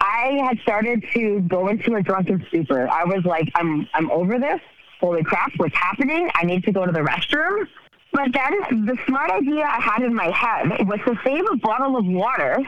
I 0.00 0.40
had 0.44 0.58
started 0.60 1.04
to 1.14 1.40
go 1.40 1.68
into 1.68 1.94
a 1.94 2.02
drunken 2.02 2.44
stupor. 2.48 2.88
I 2.88 3.04
was 3.04 3.24
like, 3.24 3.50
I'm 3.54 3.88
I'm 3.94 4.10
over 4.10 4.38
this. 4.38 4.60
Holy 5.02 5.24
crap, 5.24 5.50
what's 5.56 5.74
happening? 5.76 6.30
I 6.34 6.44
need 6.44 6.62
to 6.64 6.72
go 6.72 6.86
to 6.86 6.92
the 6.92 7.00
restroom. 7.00 7.66
But 8.12 8.28
then 8.32 8.86
the 8.86 8.96
smart 9.06 9.30
idea 9.30 9.64
I 9.64 9.80
had 9.80 10.02
in 10.02 10.14
my 10.14 10.30
head 10.30 10.86
was 10.86 11.00
to 11.06 11.18
save 11.24 11.44
a 11.50 11.56
bottle 11.56 11.96
of 11.96 12.04
water 12.06 12.58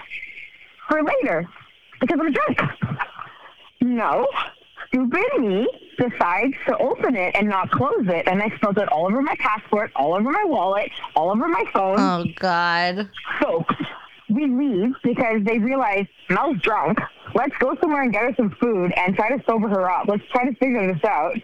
for 0.89 1.01
later 1.03 1.47
because 2.01 2.19
I'm 2.21 2.33
drunk. 2.33 2.61
No. 3.81 4.27
Stupid 4.89 5.23
me 5.39 5.69
decides 5.99 6.55
to 6.67 6.77
open 6.79 7.15
it 7.17 7.35
and 7.37 7.49
not 7.49 7.71
close 7.71 8.07
it, 8.07 8.27
and 8.27 8.43
I 8.43 8.49
spilled 8.57 8.79
it 8.79 8.89
all 8.89 9.07
over 9.07 9.21
my 9.23 9.35
passport, 9.39 9.91
all 9.97 10.15
over 10.15 10.31
my 10.31 10.45
wallet, 10.45 10.91
all 11.15 11.31
over 11.31 11.47
my 11.49 11.65
phone 11.73 11.97
Oh 11.99 12.25
God. 12.37 13.09
soaked. 13.41 13.75
We 14.31 14.47
leave 14.47 14.95
because 15.05 15.43
they 15.45 15.59
realize 15.59 16.07
Mel's 16.31 16.59
drunk. 16.63 16.99
Let's 17.35 17.57
go 17.59 17.77
somewhere 17.81 18.03
and 18.03 18.13
get 18.13 18.23
her 18.23 18.35
some 18.37 18.51
food 18.61 18.93
and 18.97 19.15
try 19.15 19.37
to 19.37 19.43
sober 19.47 19.69
her 19.69 19.91
up. 19.91 20.07
Let's 20.09 20.25
try 20.33 20.49
to 20.49 20.55
figure 20.57 20.93
this 20.93 21.05
out. 21.05 21.35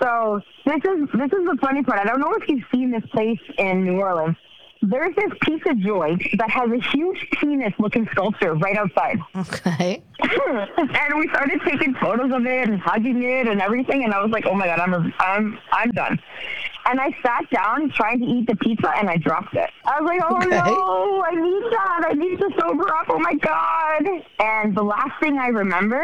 So 0.00 0.40
this 0.64 0.76
is 0.84 1.08
this 1.14 1.32
is 1.32 1.46
the 1.46 1.58
funny 1.60 1.82
part. 1.82 2.00
I 2.00 2.04
don't 2.04 2.20
know 2.20 2.32
if 2.34 2.48
you've 2.48 2.64
seen 2.72 2.90
this 2.90 3.04
place 3.12 3.40
in 3.58 3.84
New 3.84 4.00
Orleans. 4.00 4.36
There's 4.82 5.14
this 5.14 5.30
piece 5.42 5.60
of 5.66 5.78
joint 5.78 6.22
that 6.38 6.48
has 6.50 6.70
a 6.70 6.78
huge 6.90 7.28
penis 7.32 7.74
looking 7.78 8.08
sculpture 8.12 8.54
right 8.54 8.78
outside. 8.78 9.18
Okay. 9.36 10.02
and 10.48 11.18
we 11.18 11.28
started 11.28 11.60
taking 11.66 11.92
photos 11.96 12.32
of 12.32 12.46
it 12.46 12.66
and 12.70 12.80
hugging 12.80 13.22
it 13.22 13.46
and 13.46 13.60
everything. 13.60 14.04
And 14.04 14.14
I 14.14 14.22
was 14.22 14.30
like, 14.30 14.46
oh 14.46 14.54
my 14.54 14.64
god, 14.66 14.80
I'm 14.80 15.12
I'm 15.20 15.58
I'm 15.72 15.90
done. 15.90 16.18
And 16.86 16.98
I 16.98 17.14
sat 17.22 17.48
down 17.50 17.90
trying 17.90 18.20
to 18.20 18.24
eat 18.24 18.46
the 18.46 18.56
pizza 18.56 18.90
and 18.96 19.10
I 19.10 19.18
dropped 19.18 19.54
it. 19.54 19.68
I 19.84 20.00
was 20.00 20.08
like, 20.08 20.22
oh 20.24 20.36
Okay. 20.38 20.48
no, 20.48 21.24
I 21.26 21.34
need 21.34 21.62
that. 21.72 22.04
I 22.08 22.12
need 22.14 22.38
to 22.38 22.48
sober 22.58 22.88
up. 22.88 23.04
Oh 23.10 23.18
my 23.18 23.34
god. 23.34 24.06
And 24.38 24.74
the 24.74 24.82
last 24.82 25.12
thing 25.20 25.36
I 25.38 25.48
remember 25.48 26.02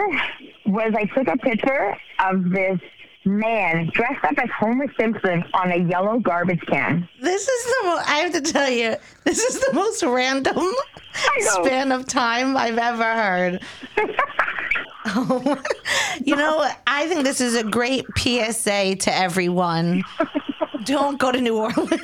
was 0.67 0.93
I 0.95 1.07
took 1.07 1.29
a 1.29 1.39
picture 1.39 1.97
of 2.19 2.51
this 2.51 2.79
man 3.27 3.91
dressed 3.93 4.25
up 4.25 4.39
as 4.39 4.49
Homer 4.59 4.87
Simpson 4.99 5.45
on 5.55 5.73
a 5.73 5.77
yellow 5.77 6.19
garbage 6.19 6.61
can. 6.67 7.09
This 7.21 7.47
is 7.47 7.65
the. 7.65 7.77
Mo- 7.85 8.03
I 8.07 8.19
have 8.19 8.33
to 8.33 8.41
tell 8.41 8.71
you, 8.71 8.97
this 9.25 9.39
is 9.39 9.61
the 9.61 9.73
most 9.73 10.03
random 10.03 10.73
span 11.41 11.93
of 11.93 12.07
time 12.07 12.57
I've 12.57 12.79
ever 12.79 13.05
heard. 13.05 13.63
Oh, 15.07 15.63
you 16.25 16.37
know, 16.37 16.69
I 16.87 17.07
think 17.09 17.25
this 17.25 17.41
is 17.41 17.55
a 17.57 17.65
great 17.65 18.05
PSA 18.17 18.97
to 18.97 19.15
everyone. 19.15 20.03
Don't 20.85 21.19
go 21.19 21.33
to 21.33 21.41
New 21.41 21.57
Orleans. 21.57 21.91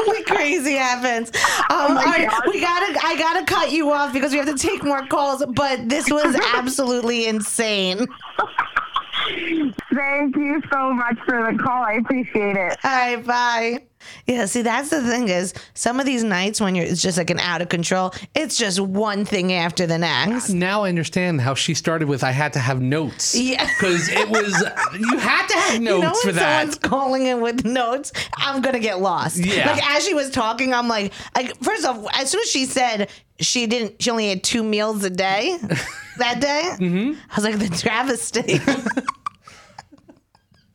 Only 0.00 0.22
crazy 0.24 0.74
happens. 0.74 1.30
Um, 1.70 1.96
all 1.96 2.04
right, 2.04 2.28
God. 2.28 2.42
we 2.46 2.60
gotta. 2.60 2.98
I 3.06 3.16
gotta 3.18 3.46
cut 3.46 3.72
you 3.72 3.90
off 3.90 4.12
because 4.12 4.32
we 4.32 4.38
have 4.38 4.48
to 4.48 4.54
take 4.56 4.84
more 4.84 5.06
calls. 5.06 5.42
But 5.46 5.88
this 5.88 6.10
was 6.10 6.38
absolutely 6.54 7.26
insane. 7.26 8.06
Thank 10.02 10.36
you 10.36 10.60
so 10.72 10.92
much 10.92 11.16
for 11.24 11.52
the 11.52 11.56
call. 11.62 11.84
I 11.84 11.92
appreciate 11.94 12.56
it. 12.56 12.76
All 12.84 12.90
right, 12.90 13.24
bye. 13.24 13.82
Yeah, 14.26 14.46
see, 14.46 14.62
that's 14.62 14.90
the 14.90 15.00
thing 15.00 15.28
is 15.28 15.54
some 15.74 16.00
of 16.00 16.06
these 16.06 16.24
nights 16.24 16.60
when 16.60 16.74
you're 16.74 16.84
it's 16.84 17.00
just 17.00 17.16
like 17.18 17.30
an 17.30 17.38
out 17.38 17.62
of 17.62 17.68
control, 17.68 18.12
it's 18.34 18.56
just 18.58 18.80
one 18.80 19.24
thing 19.24 19.52
after 19.52 19.86
the 19.86 19.96
next. 19.98 20.48
Now 20.48 20.82
I 20.82 20.88
understand 20.88 21.40
how 21.40 21.54
she 21.54 21.74
started 21.74 22.08
with 22.08 22.24
I 22.24 22.32
had 22.32 22.52
to 22.54 22.58
have 22.58 22.80
notes. 22.82 23.34
Yeah. 23.36 23.68
Because 23.82 24.08
it 24.08 24.28
was, 24.28 24.60
you 24.98 25.18
had 25.18 25.46
to 25.48 25.54
have 25.54 25.80
notes 25.80 25.96
you 25.96 26.02
know 26.02 26.14
for 26.14 26.26
when 26.28 26.34
that. 26.36 26.60
someone's 26.60 26.78
calling 26.78 27.26
in 27.26 27.40
with 27.40 27.64
notes, 27.64 28.12
I'm 28.36 28.60
gonna 28.60 28.78
get 28.80 29.00
lost. 29.00 29.36
Yeah. 29.38 29.72
Like 29.72 29.90
as 29.90 30.04
she 30.04 30.14
was 30.14 30.30
talking, 30.30 30.74
I'm 30.74 30.88
like, 30.88 31.12
like 31.36 31.56
first 31.62 31.84
off, 31.84 32.04
as 32.14 32.30
soon 32.30 32.40
as 32.42 32.50
she 32.50 32.66
said 32.66 33.08
she 33.40 33.66
didn't, 33.68 34.02
she 34.02 34.10
only 34.10 34.28
had 34.28 34.42
two 34.42 34.62
meals 34.64 35.02
a 35.04 35.10
day 35.10 35.58
that 36.18 36.40
day. 36.40 36.70
Mm-hmm. 36.84 37.18
I 37.30 37.34
was 37.36 37.44
like, 37.44 37.58
the 37.58 37.76
travesty. 37.76 38.60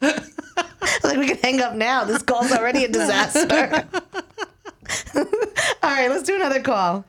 I 0.01 0.21
was 0.81 1.03
like, 1.03 1.17
we 1.17 1.27
can 1.27 1.37
hang 1.37 1.61
up 1.61 1.73
now. 1.75 2.03
This 2.03 2.21
call's 2.21 2.51
already 2.51 2.85
a 2.85 2.87
disaster. 2.91 3.87
All 5.15 5.93
right, 5.93 6.09
let's 6.09 6.23
do 6.23 6.35
another 6.35 6.61
call. 6.61 7.05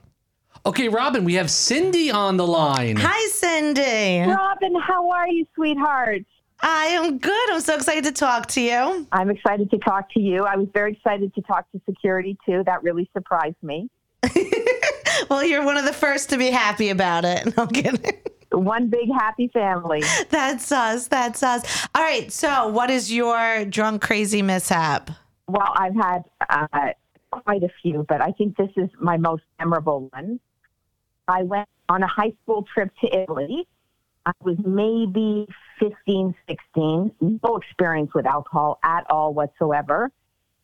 Okay, 0.67 0.89
Robyn, 0.89 1.25
we 1.25 1.35
have 1.35 1.51
Cindy 1.51 2.11
on 2.11 2.37
the 2.37 2.47
line. 2.47 2.97
Hi, 2.97 3.29
Cindy. 3.31 4.31
Robyn, 4.31 4.75
how 4.81 5.11
are 5.11 5.29
you, 5.29 5.47
sweetheart? 5.55 6.25
I 6.61 6.87
am 6.87 7.19
good. 7.19 7.51
I'm 7.53 7.61
so 7.61 7.77
excited 7.77 8.05
to 8.05 8.13
talk 8.13 8.49
to 8.49 8.61
you. 8.61 9.07
I'm 9.13 9.31
excited 9.31 9.71
to 9.71 9.79
talk 9.79 10.13
to 10.15 10.21
you. 10.21 10.45
I 10.45 10.57
was 10.57 10.67
very 10.75 10.93
excited 10.93 11.33
to 11.37 11.43
talk 11.43 11.71
to 11.71 11.81
security 11.89 12.37
too. 12.45 12.65
That 12.67 12.83
really 12.83 13.09
surprised 13.15 13.63
me. 13.63 13.89
Well, 15.29 15.45
you're 15.45 15.65
one 15.65 15.77
of 15.77 15.85
the 15.85 15.93
first 15.93 16.31
to 16.31 16.39
be 16.39 16.51
happy 16.51 16.91
about 16.91 17.25
it. 17.25 17.45
No 17.57 17.65
I'm 17.65 17.69
kidding. 17.69 18.13
One 18.51 18.89
big 18.89 19.11
happy 19.13 19.49
family. 19.49 20.03
That's 20.31 20.73
us. 20.73 21.09
That's 21.09 21.43
us. 21.43 21.89
All 21.95 22.03
right. 22.03 22.33
So, 22.33 22.69
what 22.69 22.91
is 22.91 23.13
your 23.13 23.65
drunk 23.65 24.03
crazy 24.03 24.43
mishap? 24.43 25.11
Well, 25.47 25.73
I've 25.75 25.95
had 25.95 26.25
uh, 26.49 26.93
quite 27.31 27.63
a 27.63 27.69
few, 27.83 28.05
but 28.09 28.21
I 28.21 28.33
think 28.33 28.57
this 28.57 28.71
is 28.77 28.89
my 29.01 29.17
most 29.17 29.43
memorable 29.59 30.09
one. 30.13 30.41
I 31.27 31.43
went 31.43 31.69
on 31.89 32.03
a 32.03 32.07
high 32.07 32.33
school 32.43 32.67
trip 32.73 32.91
to 33.03 33.23
Italy. 33.23 33.67
I 34.27 34.33
was 34.43 34.57
maybe 34.65 35.47
15, 35.79 36.35
16, 36.49 37.13
no 37.21 37.57
experience 37.57 38.13
with 38.15 38.27
alcohol 38.27 38.79
at 38.83 39.05
all 39.11 39.33
whatsoever. 39.33 40.11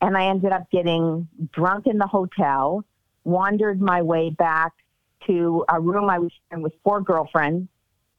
And 0.01 0.17
I 0.17 0.27
ended 0.27 0.53
up 0.53 0.71
getting 0.71 1.29
drunk 1.53 1.87
in 1.87 1.99
the 1.99 2.07
hotel, 2.07 2.85
wandered 3.25 3.81
my 3.81 4.03
way 4.03 4.31
back 4.31 4.73
to 5.27 5.65
a 5.69 5.81
room 5.81 6.11
I 6.11 6.19
was 6.19 6.31
sharing 6.51 6.63
with 6.63 6.75
four 6.83 7.01
girlfriends, 7.01 7.69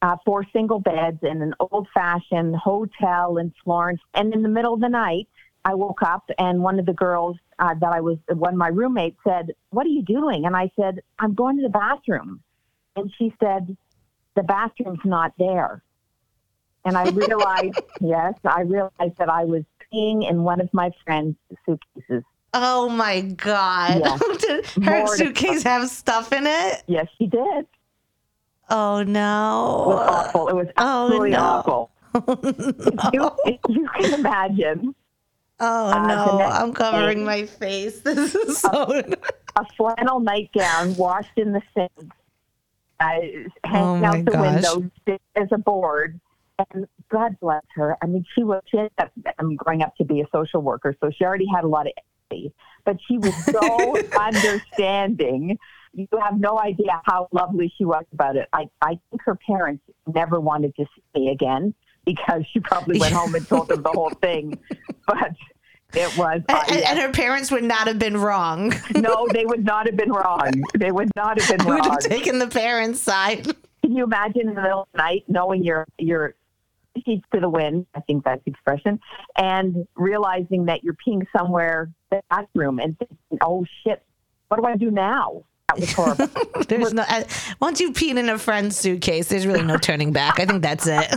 uh, 0.05 0.15
four 0.23 0.45
single 0.53 0.79
beds 0.79 1.17
in 1.23 1.41
an 1.41 1.55
old 1.59 1.87
fashioned 1.91 2.55
hotel 2.55 3.37
in 3.37 3.51
Florence. 3.63 3.99
And 4.13 4.33
in 4.35 4.43
the 4.43 4.49
middle 4.49 4.75
of 4.75 4.79
the 4.79 4.89
night, 4.89 5.27
I 5.63 5.73
woke 5.73 6.03
up 6.03 6.29
and 6.37 6.61
one 6.61 6.79
of 6.79 6.85
the 6.85 6.93
girls 6.93 7.37
uh, 7.57 7.73
that 7.81 7.91
I 7.91 8.01
was, 8.01 8.19
one 8.27 8.53
of 8.53 8.57
my 8.59 8.67
roommates 8.67 9.17
said, 9.27 9.51
What 9.71 9.87
are 9.87 9.89
you 9.89 10.03
doing? 10.03 10.45
And 10.45 10.55
I 10.55 10.69
said, 10.79 10.99
I'm 11.17 11.33
going 11.33 11.57
to 11.57 11.63
the 11.63 11.69
bathroom. 11.69 12.41
And 12.95 13.11
she 13.17 13.33
said, 13.41 13.75
The 14.35 14.43
bathroom's 14.43 14.99
not 15.05 15.33
there. 15.39 15.81
And 16.85 16.95
I 16.95 17.09
realized, 17.09 17.81
yes, 17.99 18.35
I 18.43 18.61
realized 18.61 19.17
that 19.17 19.29
I 19.29 19.45
was 19.45 19.63
peeing 19.91 20.29
in 20.29 20.43
one 20.43 20.61
of 20.61 20.71
my 20.71 20.91
friend's 21.03 21.35
suitcases. 21.65 22.23
Oh 22.53 22.89
my 22.89 23.21
God. 23.21 24.01
Yeah. 24.01 24.17
Did 24.39 24.67
her 24.67 24.99
More 24.99 25.17
suitcase 25.17 25.63
have 25.63 25.89
stuff 25.89 26.31
in 26.31 26.45
it? 26.45 26.83
Yes, 26.85 27.07
she 27.17 27.25
did. 27.25 27.65
Oh 28.69 29.03
no! 29.03 29.83
It 29.83 29.87
was 29.87 30.07
awful. 30.09 30.47
It 30.49 30.55
was 30.55 30.67
Oh, 30.77 31.03
absolutely 31.05 31.29
no. 31.31 31.39
awful. 31.39 31.91
If 32.15 33.03
you, 33.13 33.31
if 33.45 33.59
you 33.69 33.87
can 33.99 34.13
imagine 34.13 34.95
Oh 35.59 35.87
Uh, 35.91 36.07
no. 36.07 36.39
I'm 36.45 36.73
covering 36.73 37.19
day- 37.19 37.23
my 37.25 37.45
face. 37.45 37.99
This 38.03 38.35
is 38.35 38.57
so. 38.59 38.69
a 39.57 39.65
flannel 39.77 40.19
nightgown 40.19 40.95
washed 40.95 41.37
in 41.37 41.51
the 41.53 41.61
sink, 41.73 41.91
uh, 42.99 43.03
Oh, 43.03 43.49
hanging 43.63 44.01
my 44.01 44.07
out 44.07 44.25
the 44.25 44.31
gosh. 44.31 44.63
window 44.63 44.91
as 45.35 45.47
a 45.51 45.57
board. 45.57 46.19
And 46.71 46.87
God 47.09 47.37
bless 47.41 47.63
her. 47.75 47.97
I 48.01 48.05
mean, 48.05 48.25
she 48.33 48.43
was, 48.43 48.61
she 48.67 48.77
ended 48.77 48.91
up 48.97 49.11
um, 49.39 49.55
growing 49.57 49.81
up 49.81 49.95
to 49.97 50.05
be 50.05 50.21
a 50.21 50.25
social 50.33 50.61
worker, 50.61 50.95
so 51.01 51.09
she 51.11 51.23
already 51.25 51.47
had 51.53 51.63
a 51.65 51.67
lot 51.67 51.85
of 51.85 51.91
empathy. 52.31 52.53
But 52.85 52.97
she 53.07 53.17
was 53.17 53.33
so 53.51 53.97
understanding. 54.17 55.57
You 55.95 56.07
have 56.21 56.39
no 56.39 56.59
idea 56.59 57.01
how 57.05 57.27
lovely 57.31 57.73
she 57.77 57.85
was 57.85 58.03
about 58.11 58.35
it. 58.35 58.47
I, 58.53 58.69
I 58.81 58.99
think 59.09 59.21
her 59.23 59.35
parents 59.35 59.81
never 60.13 60.39
wanted 60.39 60.75
to 60.75 60.85
see 60.95 61.19
me 61.21 61.29
again 61.31 61.73
because 62.05 62.43
she 62.51 62.59
probably 62.59 62.99
went 62.99 63.13
home 63.13 63.33
and 63.33 63.47
told 63.47 63.69
them 63.69 63.81
the 63.81 63.89
whole 63.89 64.09
thing. 64.21 64.59
But 65.07 65.31
it 65.93 66.17
was. 66.17 66.41
uh, 66.49 66.63
And, 66.69 66.79
yeah. 66.81 66.91
and 66.91 66.99
her 66.99 67.11
parents 67.11 67.49
would 67.51 67.63
not 67.63 67.87
have 67.87 67.97
been 67.97 68.17
wrong. 68.17 68.73
no, 68.95 69.27
they 69.31 69.45
would 69.45 69.63
not 69.63 69.85
have 69.85 69.95
been 69.95 70.11
wrong. 70.11 70.51
They 70.77 70.91
would 70.91 71.09
not 71.15 71.39
have 71.39 71.57
been 71.57 71.65
would 71.69 71.79
wrong. 71.79 71.91
have 71.91 71.99
taken 71.99 72.39
the 72.39 72.47
parents' 72.47 72.99
side. 72.99 73.45
Can 73.81 73.95
you 73.95 74.03
imagine 74.03 74.49
in 74.49 74.55
the 74.55 74.61
middle 74.61 74.81
of 74.81 74.87
the 74.91 74.97
night 74.97 75.23
knowing 75.27 75.63
you're 75.63 75.87
you're 75.97 76.35
sheets 77.05 77.25
to 77.33 77.39
the 77.39 77.49
wind? 77.49 77.85
I 77.95 78.01
think 78.01 78.25
that's 78.25 78.43
the 78.43 78.51
expression, 78.51 78.99
and 79.37 79.87
realizing 79.95 80.65
that 80.65 80.83
you're 80.83 80.95
peeing 81.07 81.25
somewhere 81.37 81.89
in 82.11 82.17
the 82.17 82.23
bathroom 82.29 82.79
and 82.79 82.97
thinking, 82.97 83.17
"Oh 83.41 83.65
shit, 83.83 84.03
what 84.47 84.57
do 84.57 84.65
I 84.65 84.75
do 84.75 84.89
now?" 84.91 85.43
That 85.69 85.79
was 85.79 85.93
horrible. 85.93 86.27
There's 86.67 86.93
no. 86.93 87.03
uh, 87.07 87.23
once 87.59 87.79
you've 87.79 87.95
peed 87.95 88.17
in 88.17 88.29
a 88.29 88.37
friend's 88.37 88.77
suitcase, 88.77 89.29
there's 89.29 89.47
really 89.47 89.63
no 89.63 89.77
turning 89.77 90.11
back. 90.11 90.39
I 90.39 90.45
think 90.45 90.61
that's 90.61 90.85
it. 90.87 91.07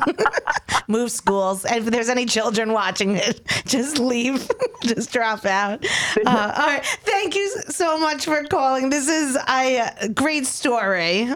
Move 0.89 1.11
schools, 1.11 1.67
and 1.67 1.85
if 1.85 1.93
there's 1.93 2.09
any 2.09 2.25
children 2.25 2.73
watching 2.73 3.17
it, 3.17 3.43
just 3.67 3.99
leave, 3.99 4.49
just 4.83 5.13
drop 5.13 5.45
out. 5.45 5.85
Uh, 6.25 6.53
all 6.57 6.67
right, 6.67 6.85
thank 7.03 7.35
you 7.35 7.47
so 7.69 7.99
much 7.99 8.25
for 8.25 8.43
calling. 8.45 8.89
This 8.89 9.07
is 9.07 9.37
a 9.37 9.81
uh, 9.81 10.09
great 10.15 10.47
story. 10.47 11.29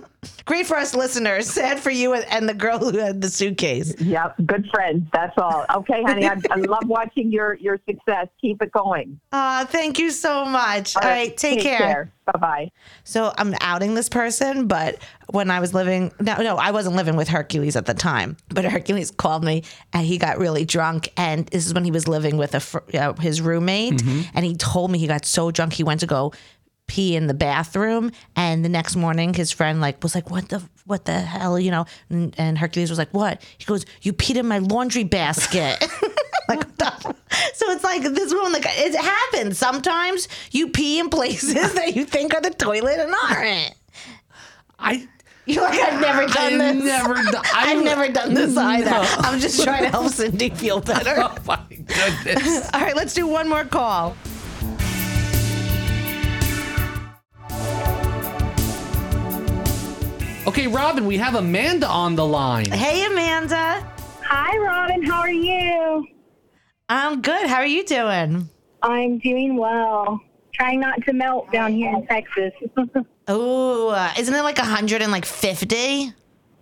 Great 0.45 0.67
for 0.67 0.77
us 0.77 0.95
listeners. 0.95 1.51
Sad 1.51 1.81
for 1.81 1.91
you 1.91 2.15
and, 2.15 2.25
and 2.31 2.49
the 2.49 2.55
girl 2.55 2.79
who 2.79 2.97
had 2.97 3.21
the 3.21 3.29
suitcase. 3.29 3.95
yep, 4.01 4.35
good 4.47 4.67
friends. 4.73 5.07
That's 5.13 5.37
all. 5.37 5.67
Okay, 5.77 6.03
honey, 6.03 6.27
I, 6.27 6.37
I 6.51 6.57
love 6.57 6.87
watching 6.87 7.31
your 7.31 7.55
your 7.55 7.79
success. 7.87 8.29
Keep 8.41 8.63
it 8.63 8.73
going. 8.73 9.21
Uh, 9.33 9.67
thank 9.67 9.99
you 9.99 10.11
so 10.11 10.45
much. 10.45 10.97
All 10.97 11.03
right, 11.03 11.37
take, 11.37 11.61
care. 11.61 12.11
Bye 12.33 12.39
bye. 12.39 12.71
So 13.05 13.33
I'm 13.37 13.55
outing 13.61 13.95
this 13.95 14.09
person, 14.09 14.67
but 14.67 14.97
when 15.31 15.51
I 15.51 15.61
was 15.61 15.75
living, 15.75 16.13
no, 16.21 16.37
no, 16.39 16.57
I 16.57 16.71
wasn't 16.71 16.97
living 16.97 17.17
with 17.17 17.29
Hercules 17.29 17.77
at 17.77 17.87
the 17.87 17.95
time. 17.95 18.37
But 18.49 18.65
Hercules 18.65 19.11
called 19.11 19.45
me, 19.45 19.65
and 19.93 20.07
he 20.07 20.17
got 20.19 20.39
really 20.39 20.65
drunk. 20.65 21.13
And 21.17 21.47
this 21.47 21.67
is 21.67 21.75
when 21.75 21.85
he 21.85 21.91
was 21.91 22.09
living 22.09 22.39
with 22.39 22.55
a 22.55 22.61
fr- 22.61 22.79
uh, 22.95 23.13
his 23.15 23.41
roommate, 23.41 24.03
and 24.35 24.45
he 24.45 24.55
told 24.57 24.91
me 24.91 24.99
he 24.99 25.07
got 25.07 25.25
so 25.27 25.51
drunk 25.51 25.75
he 25.75 25.85
went 25.85 26.01
to 26.01 26.07
go 26.07 26.33
pee 26.89 27.15
in 27.17 27.27
the 27.27 27.35
bathroom 27.35 28.11
and 28.37 28.65
the 28.65 28.69
next 28.69 28.97
morning 28.97 29.33
his 29.33 29.51
friend 29.53 29.81
like 29.81 30.03
was 30.03 30.15
like 30.15 30.31
what 30.31 30.49
the 30.49 30.61
what 30.85 31.05
the 31.05 31.21
hell 31.21 31.59
you 31.59 31.71
know 31.71 31.87
and, 32.11 32.35
and 32.39 32.59
hercules 32.59 32.91
was 32.91 32.99
like 32.99 33.09
what 33.15 33.41
he 33.57 33.65
goes 33.65 33.87
you 34.03 34.13
peed 34.13 34.35
in 34.37 34.47
my 34.47 34.59
laundry 34.59 35.05
basket 35.05 35.83
like 36.49 36.59
what 36.61 36.79
the- 36.79 37.15
so 37.55 37.71
it's 37.71 37.85
like 37.85 38.03
this 38.03 38.33
woman 38.33 38.53
like 38.53 38.65
it 38.67 38.95
happens 38.95 39.59
sometimes 39.59 40.29
you 40.51 40.69
pee 40.69 40.99
in 40.99 41.09
places 41.11 41.75
that 41.75 41.95
you 41.97 42.05
think 42.05 42.35
are 42.35 42.41
the 42.41 42.51
toilet 42.51 42.99
and 43.01 43.15
aren't 43.31 43.75
I 44.79 45.09
you're 45.47 45.63
like 45.63 45.79
i've 45.81 46.01
never 46.01 46.27
done 46.27 46.61
I've 46.61 46.77
this 46.77 46.85
never 46.85 47.15
done. 47.15 47.43
I've 47.55 47.85
never 47.85 48.09
done 48.09 48.35
this 48.35 48.57
either. 48.57 48.91
No. 48.91 49.05
I'm 49.19 49.41
just 49.41 49.63
trying 49.65 49.83
to 49.83 49.89
help 49.91 50.09
Cindy 50.13 50.51
feel 50.51 50.77
oh, 50.77 50.81
better. 50.81 51.15
Oh 51.19 51.35
my 51.47 51.59
goodness. 51.69 52.71
All 52.73 52.81
right, 52.81 52.95
let's 52.95 53.13
do 53.15 53.27
one 53.27 53.49
more 53.49 53.65
call. 53.65 54.17
Okay, 60.45 60.67
Robyn, 60.67 61.07
we 61.07 61.17
have 61.19 61.35
Amanda 61.37 61.87
on 61.87 62.17
the 62.17 62.27
line. 62.27 62.67
Hey, 62.71 63.07
Amanda. 63.07 63.87
Hi, 64.25 64.57
Robyn. 64.59 65.05
How 65.05 65.21
are 65.21 65.31
you? 65.31 66.05
I'm 66.89 67.23
good. 67.23 67.47
How 67.49 67.57
are 67.57 67.67
you 67.67 67.85
doing? 67.85 68.49
I'm 68.83 69.19
doing 69.19 69.57
well. 69.57 70.21
Trying 70.55 70.81
not 70.81 71.03
to 71.07 71.13
melt 71.13 71.51
down 71.53 71.73
here 71.73 71.93
in 71.95 72.07
Texas. 72.07 72.53
uh, 72.77 73.03
Oh, 73.29 73.89
uh, 73.91 74.13
isn't 74.19 74.35
it 74.35 74.43
like 74.43 74.59
150? 74.59 76.13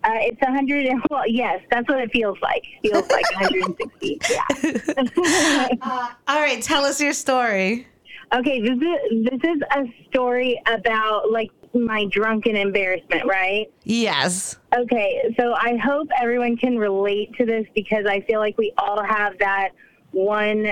Uh, 0.03 0.09
it's 0.15 0.41
100 0.41 0.87
and, 0.87 1.03
well, 1.11 1.27
yes, 1.27 1.61
that's 1.71 1.89
what 1.89 1.99
it 2.01 2.11
feels 2.13 2.39
like. 2.43 2.63
Feels 2.83 3.09
like 3.11 3.25
160. 3.35 4.21
Yeah. 4.31 5.77
All 6.29 6.41
right, 6.41 6.63
tell 6.63 6.85
us 6.85 7.01
your 7.01 7.13
story. 7.13 7.87
Okay, 8.33 8.61
this 8.61 8.79
is 8.79 9.25
this 9.29 9.41
is 9.43 9.61
a 9.75 9.85
story 10.09 10.61
about 10.69 11.33
like 11.33 11.51
my 11.75 12.05
drunken 12.07 12.55
embarrassment, 12.57 13.25
right? 13.27 13.67
Yes. 13.83 14.57
Okay, 14.77 15.35
so 15.39 15.53
I 15.55 15.77
hope 15.77 16.09
everyone 16.21 16.57
can 16.57 16.79
relate 16.79 17.35
to 17.39 17.45
this 17.45 17.67
because 17.75 18.07
I 18.07 18.21
feel 18.21 18.39
like 18.39 18.57
we 18.57 18.73
all 18.79 19.03
have 19.03 19.37
that 19.39 19.71
one 20.13 20.69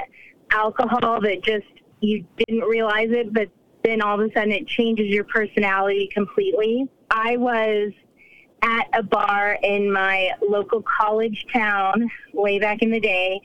alcohol 0.50 1.20
that 1.20 1.42
just 1.42 1.66
you 2.00 2.24
didn't 2.36 2.64
realize 2.64 3.10
it, 3.10 3.32
but 3.32 3.48
then 3.84 4.00
all 4.00 4.20
of 4.20 4.28
a 4.28 4.32
sudden 4.32 4.52
it 4.52 4.66
changes 4.66 5.06
your 5.06 5.24
personality 5.24 6.08
completely. 6.12 6.88
I 7.10 7.36
was 7.36 7.92
at 8.62 8.88
a 8.92 9.02
bar 9.02 9.58
in 9.62 9.92
my 9.92 10.30
local 10.46 10.82
college 10.82 11.46
town 11.52 12.10
way 12.32 12.58
back 12.58 12.82
in 12.82 12.90
the 12.90 13.00
day, 13.00 13.40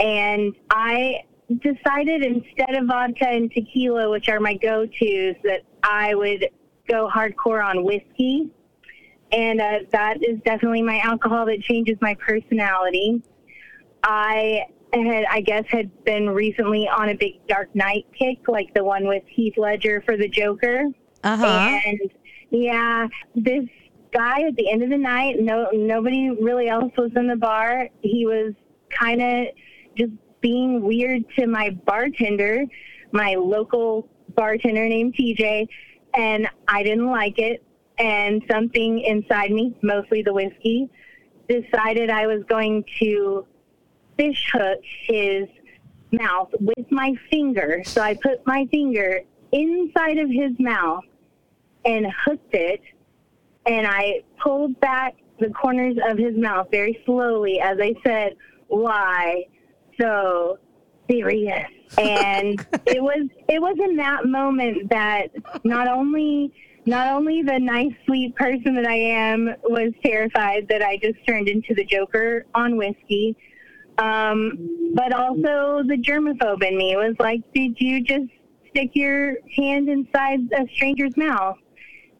and 0.00 0.54
I 0.70 1.24
decided 1.60 2.24
instead 2.24 2.74
of 2.76 2.86
vodka 2.86 3.28
and 3.28 3.50
tequila, 3.50 4.10
which 4.10 4.28
are 4.28 4.40
my 4.40 4.54
go 4.54 4.86
tos, 4.86 5.36
that 5.44 5.62
I 5.82 6.14
would 6.14 6.48
go 6.88 7.08
hardcore 7.08 7.64
on 7.64 7.84
whiskey 7.84 8.50
and 9.34 9.60
uh, 9.60 9.78
that 9.90 10.18
is 10.22 10.38
definitely 10.44 10.82
my 10.82 11.00
alcohol 11.00 11.46
that 11.46 11.60
changes 11.60 11.96
my 12.00 12.14
personality. 12.14 13.20
I 14.02 14.66
had, 15.02 15.24
I 15.30 15.40
guess, 15.40 15.64
had 15.68 16.04
been 16.04 16.30
recently 16.30 16.88
on 16.88 17.08
a 17.08 17.14
big 17.14 17.46
Dark 17.48 17.74
Knight 17.74 18.06
kick, 18.18 18.48
like 18.48 18.72
the 18.74 18.84
one 18.84 19.06
with 19.06 19.22
Heath 19.26 19.54
Ledger 19.56 20.02
for 20.04 20.16
the 20.16 20.28
Joker. 20.28 20.84
Uh 21.22 21.36
huh. 21.36 21.80
And 21.86 22.00
yeah, 22.50 23.08
this 23.34 23.64
guy 24.12 24.42
at 24.42 24.54
the 24.56 24.70
end 24.70 24.82
of 24.82 24.90
the 24.90 24.96
night, 24.96 25.36
no, 25.40 25.68
nobody 25.72 26.30
really 26.30 26.68
else 26.68 26.92
was 26.96 27.10
in 27.16 27.26
the 27.26 27.36
bar. 27.36 27.88
He 28.02 28.26
was 28.26 28.54
kind 28.90 29.20
of 29.20 29.46
just 29.96 30.12
being 30.40 30.82
weird 30.82 31.24
to 31.38 31.46
my 31.46 31.70
bartender, 31.70 32.64
my 33.12 33.34
local 33.34 34.08
bartender 34.36 34.88
named 34.88 35.14
TJ, 35.14 35.66
and 36.14 36.48
I 36.68 36.82
didn't 36.82 37.10
like 37.10 37.38
it. 37.38 37.64
And 37.98 38.42
something 38.50 39.00
inside 39.00 39.52
me, 39.52 39.76
mostly 39.82 40.22
the 40.22 40.32
whiskey, 40.32 40.90
decided 41.48 42.10
I 42.10 42.26
was 42.26 42.42
going 42.48 42.84
to 43.00 43.46
fish 44.16 44.50
hook 44.52 44.80
his 45.06 45.48
mouth 46.12 46.50
with 46.60 46.90
my 46.90 47.14
finger. 47.30 47.82
So 47.84 48.00
I 48.00 48.14
put 48.14 48.46
my 48.46 48.66
finger 48.70 49.22
inside 49.52 50.18
of 50.18 50.30
his 50.30 50.52
mouth 50.58 51.04
and 51.84 52.06
hooked 52.24 52.54
it. 52.54 52.80
And 53.66 53.86
I 53.86 54.22
pulled 54.38 54.78
back 54.80 55.16
the 55.40 55.50
corners 55.50 55.96
of 56.08 56.18
his 56.18 56.36
mouth 56.36 56.68
very 56.70 57.02
slowly 57.04 57.60
as 57.60 57.78
I 57.80 57.94
said, 58.04 58.36
Why 58.68 59.44
so 60.00 60.58
serious? 61.10 61.68
And 61.98 62.60
it 62.86 63.02
was 63.02 63.28
it 63.48 63.60
was 63.60 63.76
in 63.82 63.96
that 63.96 64.26
moment 64.26 64.90
that 64.90 65.28
not 65.64 65.88
only 65.88 66.52
not 66.86 67.08
only 67.08 67.42
the 67.42 67.58
nice, 67.58 67.92
sweet 68.04 68.36
person 68.36 68.74
that 68.74 68.86
I 68.86 68.96
am 68.96 69.54
was 69.62 69.92
terrified 70.04 70.68
that 70.68 70.82
I 70.82 70.98
just 70.98 71.16
turned 71.26 71.48
into 71.48 71.74
the 71.74 71.84
Joker 71.84 72.44
on 72.54 72.76
whiskey, 72.76 73.36
um, 73.98 74.92
but 74.94 75.12
also 75.12 75.82
the 75.86 75.96
germaphobe 75.96 76.62
in 76.66 76.76
me 76.76 76.96
was 76.96 77.14
like, 77.18 77.40
did 77.52 77.80
you 77.80 78.02
just 78.02 78.26
stick 78.70 78.90
your 78.94 79.36
hand 79.56 79.88
inside 79.88 80.40
a 80.52 80.66
stranger's 80.74 81.16
mouth? 81.16 81.58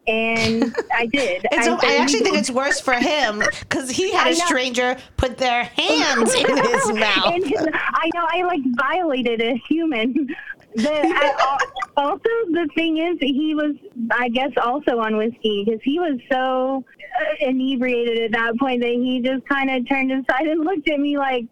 And 0.07 0.75
I 0.93 1.07
did. 1.07 1.47
I, 1.51 1.63
said, 1.63 1.79
actually 1.99 2.19
think 2.19 2.37
it's 2.37 2.51
worse 2.51 2.79
for 2.79 2.93
him 2.93 3.39
because 3.61 3.89
he 3.89 4.13
had 4.13 4.31
a 4.31 4.35
stranger 4.35 4.97
put 5.17 5.37
their 5.37 5.63
hands 5.63 6.33
in 6.35 6.45
his 6.45 6.93
mouth. 6.93 7.33
His- 7.33 7.67
I 7.73 8.09
know 8.13 8.27
I 8.29 8.43
like 8.43 8.61
violated 8.77 9.41
a 9.41 9.55
human. 9.67 10.27
The, 10.75 10.91
I, 10.91 11.57
also, 11.97 12.29
the 12.51 12.67
thing 12.75 12.97
is, 12.97 13.17
he 13.19 13.55
was, 13.55 13.75
I 14.11 14.29
guess, 14.29 14.51
also 14.61 14.99
on 14.99 15.15
whiskey 15.17 15.63
because 15.63 15.81
he 15.83 15.99
was 15.99 16.19
so 16.29 16.83
uh, 17.21 17.35
inebriated 17.39 18.25
at 18.25 18.31
that 18.31 18.57
point 18.57 18.81
that 18.81 18.91
he 18.91 19.21
just 19.21 19.47
kind 19.47 19.69
of 19.69 19.87
turned 19.87 20.11
aside 20.11 20.47
and 20.47 20.65
looked 20.65 20.89
at 20.89 20.99
me 20.99 21.17
like, 21.17 21.45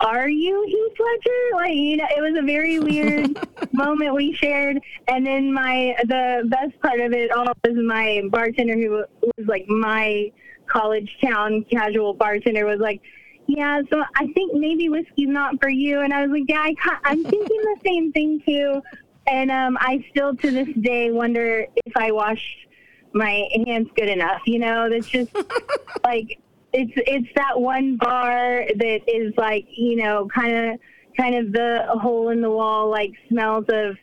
"Are 0.00 0.28
you 0.28 0.64
Heath 0.66 0.98
Ledger?" 0.98 1.54
Like, 1.54 1.74
you 1.74 1.96
know, 1.98 2.06
it 2.16 2.20
was 2.20 2.36
a 2.36 2.44
very 2.44 2.80
weird 2.80 3.38
moment 3.72 4.14
we 4.14 4.32
shared. 4.32 4.80
And 5.06 5.24
then 5.24 5.52
my 5.52 5.94
the 6.04 6.42
best 6.48 6.80
part 6.80 7.00
of 7.00 7.12
it 7.12 7.30
all 7.30 7.46
was 7.64 7.76
my 7.76 8.22
bartender 8.30 8.74
who 8.74 8.90
was 8.90 9.46
like 9.46 9.68
my 9.68 10.32
college 10.66 11.16
town 11.24 11.64
casual 11.70 12.14
bartender 12.14 12.66
was 12.66 12.80
like, 12.80 13.00
yeah, 13.46 13.80
so 13.90 14.02
I 14.16 14.26
think 14.28 14.54
maybe 14.54 14.88
whiskey's 14.88 15.28
not 15.28 15.60
for 15.60 15.68
you. 15.68 16.00
And 16.00 16.12
I 16.12 16.22
was 16.22 16.30
like, 16.30 16.48
yeah, 16.48 16.60
I 16.60 16.74
ca- 16.74 17.00
I'm 17.04 17.22
thinking 17.22 17.60
the 17.62 17.76
same 17.84 18.12
thing 18.12 18.42
too. 18.46 18.82
And 19.26 19.50
um, 19.50 19.76
I 19.80 20.04
still 20.10 20.34
to 20.36 20.50
this 20.50 20.68
day 20.80 21.10
wonder 21.10 21.66
if 21.84 21.96
I 21.96 22.12
washed 22.12 22.68
my 23.12 23.48
hands 23.66 23.88
good 23.96 24.08
enough. 24.08 24.42
You 24.46 24.58
know, 24.58 24.88
that's 24.90 25.08
just 25.08 25.34
like 26.04 26.38
it's 26.72 26.92
it's 26.96 27.28
that 27.36 27.60
one 27.60 27.96
bar 27.96 28.66
that 28.76 29.00
is 29.06 29.32
like 29.36 29.66
you 29.70 29.96
know 29.96 30.28
kind 30.34 30.72
of 30.72 30.80
kind 31.16 31.34
of 31.34 31.52
the 31.52 31.86
hole 32.00 32.28
in 32.28 32.40
the 32.40 32.50
wall 32.50 32.90
like 32.90 33.12
smells 33.28 33.64
of 33.68 33.96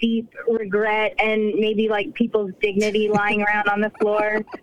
deep 0.00 0.32
regret 0.48 1.14
and 1.18 1.54
maybe 1.54 1.88
like 1.88 2.14
people's 2.14 2.52
dignity 2.60 3.08
lying 3.08 3.42
around 3.42 3.68
on 3.68 3.80
the 3.80 3.90
floor. 4.00 4.44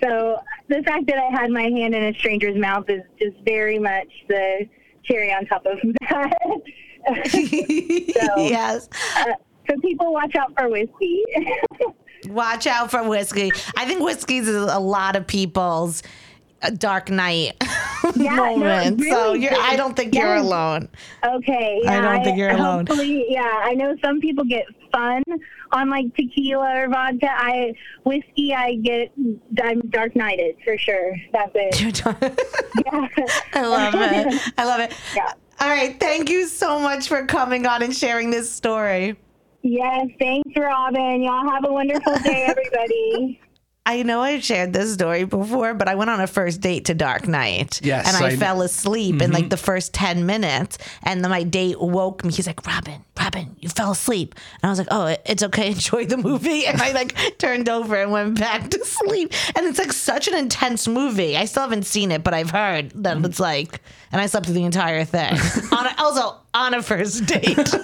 So 0.00 0.38
the 0.68 0.82
fact 0.84 1.06
that 1.06 1.16
I 1.18 1.30
had 1.40 1.50
my 1.50 1.62
hand 1.62 1.94
in 1.94 2.02
a 2.04 2.14
stranger's 2.18 2.56
mouth 2.58 2.88
is 2.88 3.02
just 3.18 3.36
very 3.44 3.78
much 3.78 4.08
the 4.28 4.68
cherry 5.04 5.32
on 5.32 5.46
top 5.46 5.64
of 5.66 5.78
that. 6.00 6.32
so, 7.30 8.36
yes. 8.36 8.88
uh, 9.16 9.24
so 9.68 9.78
people 9.80 10.12
watch 10.12 10.34
out 10.36 10.52
for 10.58 10.68
whiskey. 10.68 11.22
Watch 12.30 12.66
out 12.66 12.90
for 12.90 13.08
whiskey. 13.08 13.52
I 13.76 13.84
think 13.84 14.00
whiskey's 14.00 14.48
a 14.48 14.80
lot 14.80 15.14
of 15.14 15.24
people's 15.24 16.02
uh, 16.62 16.70
dark 16.70 17.10
night 17.10 17.52
Yeah, 18.16 18.34
no, 18.34 18.56
moment. 18.56 19.00
so 19.08 19.34
you're, 19.34 19.54
I 19.56 19.76
don't 19.76 19.94
think 19.96 20.16
you're 20.16 20.34
alone. 20.34 20.88
Okay. 21.24 21.80
I 21.86 22.00
don't 22.00 22.24
think 22.24 22.36
you're 22.36 22.50
alone. 22.50 22.86
Yeah. 23.28 23.60
I 23.62 23.74
know 23.74 23.96
some 24.04 24.18
people 24.20 24.44
get 24.44 24.64
fun 24.90 25.22
on 25.72 25.90
like 25.90 26.14
tequila 26.14 26.82
or 26.82 26.88
vodka. 26.88 27.28
I 27.30 27.74
whiskey. 28.04 28.54
I 28.54 28.74
get. 28.76 29.12
I'm 29.62 29.80
dark 29.90 30.16
nighted 30.16 30.56
for 30.64 30.76
sure. 30.78 31.16
That's 31.32 31.52
it. 31.54 31.80
Yeah. 31.80 33.08
I 33.54 33.66
love 33.66 33.94
it. 33.94 34.52
I 34.56 34.64
love 34.64 34.80
it. 34.80 34.94
Yeah. 35.14 35.32
All 35.60 35.68
right. 35.68 35.98
Thank 35.98 36.30
you 36.30 36.46
so 36.46 36.78
much 36.78 37.08
for 37.08 37.26
coming 37.26 37.66
on 37.66 37.82
and 37.82 37.94
sharing 37.94 38.30
this 38.30 38.50
story. 38.50 39.16
Yes. 39.62 40.06
Thanks, 40.18 40.50
Robyn. 40.56 41.22
Y'all 41.22 41.48
have 41.48 41.64
a 41.64 41.72
wonderful 41.72 42.14
day, 42.18 42.46
everybody. 42.48 43.40
I 43.88 44.02
know 44.02 44.20
I 44.20 44.38
shared 44.40 44.74
this 44.74 44.92
story 44.92 45.24
before, 45.24 45.72
but 45.72 45.88
I 45.88 45.94
went 45.94 46.10
on 46.10 46.20
a 46.20 46.26
first 46.26 46.60
date 46.60 46.84
to 46.84 46.94
Dark 46.94 47.26
Knight. 47.26 47.80
Yes, 47.82 48.06
And 48.06 48.22
I, 48.22 48.28
I- 48.28 48.36
fell 48.36 48.60
asleep 48.60 49.22
in 49.22 49.32
like 49.32 49.44
mm-hmm. 49.44 49.48
the 49.48 49.56
first 49.56 49.94
10 49.94 50.26
minutes. 50.26 50.76
And 51.04 51.24
then 51.24 51.30
my 51.30 51.42
date 51.42 51.80
woke 51.80 52.22
me. 52.22 52.34
He's 52.34 52.46
like, 52.46 52.66
Robyn, 52.66 53.02
Robyn, 53.16 53.56
you 53.60 53.70
fell 53.70 53.92
asleep. 53.92 54.34
And 54.62 54.64
I 54.64 54.68
was 54.68 54.78
like, 54.78 54.88
oh, 54.90 55.16
it's 55.24 55.42
okay. 55.42 55.68
Enjoy 55.72 56.04
the 56.04 56.18
movie. 56.18 56.66
And 56.68 56.82
I 56.82 56.92
like 56.92 57.38
turned 57.38 57.70
over 57.70 57.96
and 57.96 58.12
went 58.12 58.38
back 58.38 58.68
to 58.68 58.84
sleep. 58.84 59.32
And 59.56 59.66
it's 59.66 59.78
like 59.78 59.92
such 59.92 60.28
an 60.28 60.34
intense 60.34 60.86
movie. 60.86 61.34
I 61.34 61.46
still 61.46 61.62
haven't 61.62 61.86
seen 61.86 62.10
it, 62.12 62.22
but 62.22 62.34
I've 62.34 62.50
heard 62.50 62.90
that 63.02 63.16
mm-hmm. 63.16 63.24
it's 63.24 63.40
like, 63.40 63.80
and 64.12 64.20
I 64.20 64.26
slept 64.26 64.46
through 64.46 64.56
the 64.56 64.64
entire 64.64 65.06
thing. 65.06 65.32
on 65.72 65.86
a, 65.86 65.94
also 65.96 66.36
on 66.52 66.74
a 66.74 66.82
first 66.82 67.24
date. 67.24 67.74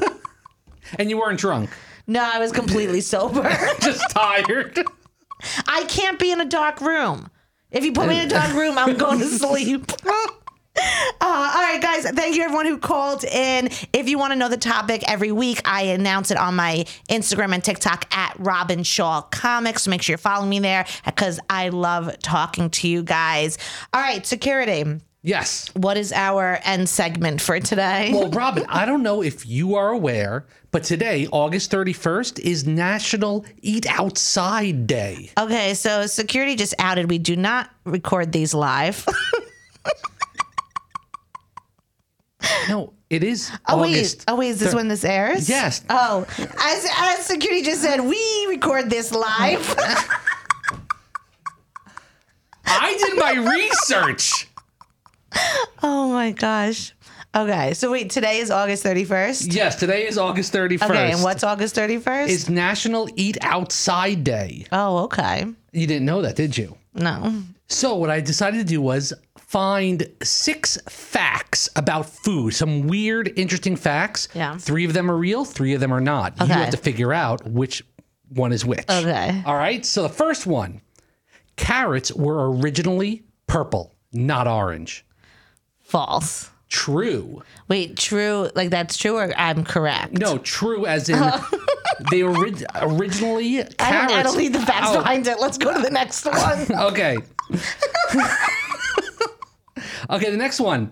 And 0.98 1.08
you 1.08 1.16
weren't 1.16 1.40
drunk, 1.40 1.70
no, 2.06 2.22
I 2.22 2.38
was 2.40 2.52
completely 2.52 3.00
sober. 3.00 3.48
just 3.80 4.10
tired. 4.10 4.78
I 5.66 5.84
can't 5.84 6.18
be 6.18 6.32
in 6.32 6.40
a 6.40 6.44
dark 6.44 6.80
room. 6.80 7.30
If 7.70 7.84
you 7.84 7.92
put 7.92 8.08
me 8.08 8.20
in 8.20 8.26
a 8.26 8.30
dark 8.30 8.54
room, 8.54 8.78
I'm 8.78 8.96
going 8.96 9.18
to 9.18 9.26
sleep. 9.26 9.90
Uh, 11.20 11.52
all 11.54 11.62
right, 11.62 11.80
guys. 11.80 12.04
Thank 12.10 12.36
you, 12.36 12.42
everyone 12.42 12.66
who 12.66 12.76
called 12.76 13.24
in. 13.24 13.68
If 13.92 14.08
you 14.08 14.18
want 14.18 14.32
to 14.32 14.36
know 14.36 14.48
the 14.48 14.58
topic 14.58 15.02
every 15.08 15.32
week, 15.32 15.62
I 15.64 15.82
announce 15.82 16.30
it 16.30 16.36
on 16.36 16.54
my 16.54 16.84
Instagram 17.08 17.54
and 17.54 17.64
TikTok 17.64 18.14
at 18.14 18.36
Robyn 18.38 18.82
Schall 18.82 19.22
Comics. 19.22 19.84
So 19.84 19.90
make 19.90 20.02
sure 20.02 20.12
you're 20.12 20.18
following 20.18 20.50
me 20.50 20.58
there 20.58 20.84
because 21.06 21.40
I 21.48 21.70
love 21.70 22.18
talking 22.18 22.68
to 22.70 22.88
you 22.88 23.02
guys. 23.02 23.56
All 23.94 24.00
right, 24.00 24.26
security. 24.26 25.00
Yes. 25.26 25.70
What 25.74 25.96
is 25.96 26.12
our 26.12 26.60
end 26.64 26.86
segment 26.86 27.40
for 27.40 27.58
today? 27.58 28.10
Well, 28.12 28.28
Robyn, 28.28 28.66
I 28.68 28.84
don't 28.84 29.02
know 29.02 29.22
if 29.22 29.46
you 29.46 29.74
are 29.74 29.88
aware, 29.88 30.44
but 30.70 30.84
today, 30.84 31.26
August 31.32 31.70
31st, 31.70 32.40
is 32.40 32.66
National 32.66 33.46
Eat 33.62 33.86
Outside 33.88 34.86
Day. 34.86 35.30
okay, 35.38 35.72
so 35.72 36.04
security 36.06 36.56
just 36.56 36.74
outed 36.78 37.08
we 37.08 37.16
do 37.18 37.36
not 37.36 37.70
record 37.84 38.32
these 38.32 38.52
live. 38.54 39.06
No, 42.68 42.92
it 43.10 43.22
is 43.24 43.50
Oh 43.68 43.80
August. 43.80 44.18
wait! 44.20 44.24
Oh 44.28 44.36
wait! 44.36 44.48
Is 44.50 44.58
this 44.60 44.70
thir- 44.70 44.76
when 44.76 44.88
this 44.88 45.04
airs? 45.04 45.48
Yes. 45.50 45.82
Oh, 45.90 46.26
as 46.38 46.88
as 46.96 47.24
security 47.26 47.62
just 47.62 47.82
said, 47.82 48.00
we 48.00 48.46
record 48.48 48.88
this 48.90 49.12
live. 49.12 49.74
I 52.66 52.96
did 52.96 53.18
my 53.18 53.32
research. 53.54 54.48
oh 55.82 56.10
my 56.12 56.32
gosh. 56.32 56.92
Okay, 57.34 57.74
so 57.74 57.90
wait, 57.90 58.10
today 58.10 58.38
is 58.38 58.50
August 58.50 58.82
thirty 58.84 59.04
first. 59.04 59.52
Yes, 59.52 59.74
today 59.76 60.06
is 60.06 60.18
August 60.18 60.52
31st. 60.52 60.84
Okay, 60.90 61.12
and 61.12 61.22
what's 61.22 61.42
August 61.42 61.74
thirty 61.74 61.98
first? 61.98 62.32
It's 62.32 62.48
National 62.48 63.08
Eat 63.16 63.38
Outside 63.40 64.22
Day. 64.22 64.66
Oh, 64.70 64.98
okay. 65.04 65.44
You 65.72 65.86
didn't 65.88 66.06
know 66.06 66.22
that, 66.22 66.36
did 66.36 66.56
you? 66.56 66.76
No. 66.94 67.42
So, 67.66 67.96
what 67.96 68.08
I 68.08 68.20
decided 68.20 68.58
to 68.58 68.64
do 68.64 68.80
was 68.80 69.12
find 69.36 70.06
six 70.22 70.78
facts 70.88 71.68
about 71.74 72.06
food, 72.08 72.54
some 72.54 72.86
weird, 72.86 73.32
interesting 73.36 73.74
facts. 73.74 74.28
Yeah. 74.32 74.56
Three 74.56 74.84
of 74.84 74.92
them 74.92 75.10
are 75.10 75.16
real, 75.16 75.44
three 75.44 75.74
of 75.74 75.80
them 75.80 75.92
are 75.92 76.00
not. 76.00 76.40
Okay. 76.40 76.46
You 76.52 76.60
have 76.60 76.70
to 76.70 76.76
figure 76.76 77.12
out 77.12 77.44
which 77.48 77.82
one 78.28 78.52
is 78.52 78.64
which. 78.64 78.84
Okay. 78.88 79.42
All 79.44 79.56
right. 79.56 79.84
So, 79.84 80.02
the 80.02 80.08
first 80.08 80.46
one 80.46 80.82
carrots 81.56 82.12
were 82.12 82.52
originally 82.52 83.24
purple, 83.48 83.92
not 84.12 84.46
orange. 84.46 85.04
False. 85.94 86.50
True. 86.70 87.44
Wait, 87.68 87.96
true? 87.96 88.50
Like 88.56 88.70
that's 88.70 88.96
true, 88.96 89.16
or 89.16 89.32
I'm 89.36 89.62
correct? 89.62 90.14
No, 90.18 90.38
true 90.38 90.86
as 90.86 91.08
in 91.08 91.14
oh. 91.20 91.50
they 92.10 92.24
ori- 92.24 92.52
originally 92.82 93.58
carrots. 93.58 93.74
I 93.78 93.92
don't, 94.08 94.10
I 94.18 94.22
don't 94.24 94.36
need 94.36 94.54
the 94.54 94.58
facts 94.58 94.88
Oh, 94.90 94.98
behind 94.98 95.28
it. 95.28 95.38
Let's 95.38 95.56
go 95.56 95.72
to 95.72 95.80
the 95.80 95.90
next 95.90 96.24
one. 96.24 96.66
Okay. 96.72 97.16
okay, 100.10 100.30
the 100.30 100.36
next 100.36 100.58
one. 100.58 100.90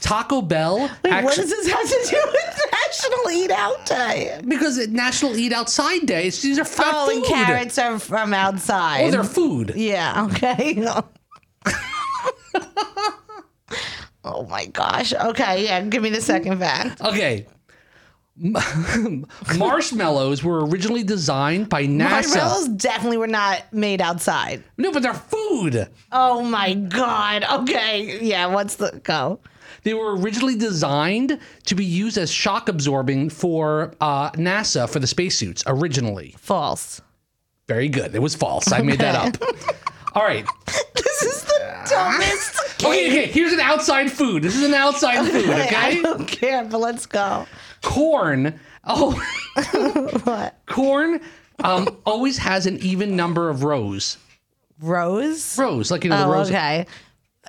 Taco 0.00 0.40
Bell. 0.40 0.78
Wait, 1.04 1.24
what 1.24 1.36
does 1.36 1.50
this 1.50 1.66
have 1.70 1.82
to 1.82 2.10
do 2.10 2.22
with 2.32 2.60
National 2.72 3.30
Eat 3.30 3.50
Out 3.50 3.84
Day? 3.84 4.40
Because 4.48 4.88
National 4.88 5.36
Eat 5.36 5.52
Outside 5.52 6.06
Day. 6.06 6.30
These 6.30 6.58
are 6.58 6.62
f- 6.62 6.74
Oh, 6.82 7.06
food. 7.10 7.16
and 7.16 7.26
carrots 7.26 7.76
are 7.76 7.98
from 7.98 8.32
outside. 8.32 9.02
Oh, 9.02 9.10
they're 9.10 9.24
food. 9.24 9.74
Yeah, 9.76 10.26
okay. 10.32 10.82
Oh 14.24 14.44
my 14.46 14.66
gosh. 14.66 15.12
Okay, 15.12 15.64
yeah, 15.64 15.80
give 15.82 16.02
me 16.02 16.10
the 16.10 16.20
second 16.20 16.58
fact. 16.58 17.00
Okay. 17.00 17.46
Marshmallows 19.58 20.44
were 20.44 20.64
originally 20.66 21.02
designed 21.02 21.68
by 21.68 21.84
NASA. 21.86 22.10
Marshmallows 22.10 22.68
definitely 22.68 23.16
were 23.18 23.26
not 23.26 23.64
made 23.72 24.00
outside. 24.00 24.62
No, 24.76 24.92
but 24.92 25.02
they're 25.02 25.14
food. 25.14 25.88
Oh 26.12 26.42
my 26.42 26.74
god. 26.74 27.44
Okay. 27.44 28.20
Yeah, 28.24 28.46
what's 28.46 28.76
the 28.76 29.00
go? 29.02 29.40
They 29.82 29.94
were 29.94 30.16
originally 30.16 30.56
designed 30.56 31.38
to 31.66 31.74
be 31.74 31.84
used 31.84 32.18
as 32.18 32.30
shock 32.30 32.68
absorbing 32.68 33.30
for 33.30 33.94
uh, 34.00 34.30
NASA 34.32 34.88
for 34.88 34.98
the 34.98 35.06
spacesuits. 35.06 35.62
Originally, 35.66 36.34
False. 36.38 37.00
very 37.66 37.88
good. 37.88 38.14
It 38.14 38.22
was 38.22 38.34
false. 38.34 38.72
I 38.72 38.82
made 38.82 38.98
that 39.00 39.14
up. 39.14 39.36
All 40.14 40.24
right. 40.24 40.46
This 40.94 41.22
is 41.22 41.37
dumbest 41.88 42.60
Okay, 42.84 43.08
okay. 43.08 43.26
Here's 43.26 43.52
an 43.52 43.60
outside 43.60 44.10
food. 44.12 44.42
This 44.42 44.54
is 44.56 44.62
an 44.62 44.74
outside 44.74 45.26
food. 45.26 45.44
Okay? 45.50 45.74
I 45.76 45.88
Okay. 45.90 46.02
don't 46.02 46.26
care, 46.28 46.64
but 46.64 46.78
let's 46.78 47.06
go. 47.06 47.46
Corn. 47.82 48.58
Oh, 48.84 49.12
What? 50.24 50.56
corn 50.66 51.20
um, 51.64 51.88
always 52.06 52.38
has 52.38 52.66
an 52.66 52.78
even 52.78 53.16
number 53.16 53.50
of 53.50 53.64
rows. 53.64 54.16
Rose. 54.80 55.58
Rows, 55.58 55.90
like 55.90 56.04
you 56.04 56.10
know 56.10 56.18
the 56.18 56.24
Oh, 56.26 56.30
rows. 56.32 56.48
okay. 56.50 56.86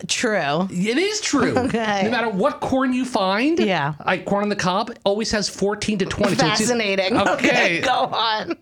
True. 0.07 0.68
It 0.72 0.97
is 0.97 1.22
true. 1.22 1.55
Okay. 1.57 2.01
No 2.05 2.09
matter 2.11 2.30
what 2.30 2.59
corn 2.61 2.93
you 2.93 3.05
find, 3.05 3.59
Yeah. 3.59 3.93
like 4.05 4.26
corn 4.26 4.43
on 4.43 4.49
the 4.49 4.55
cob, 4.55 4.91
always 5.03 5.30
has 5.32 5.47
14 5.49 5.99
to 5.99 6.05
20. 6.05 6.24
So 6.28 6.32
it's 6.32 6.41
just- 6.41 6.61
Fascinating. 6.72 7.18
Okay. 7.18 7.82
Go 7.84 7.91
on. 8.05 8.57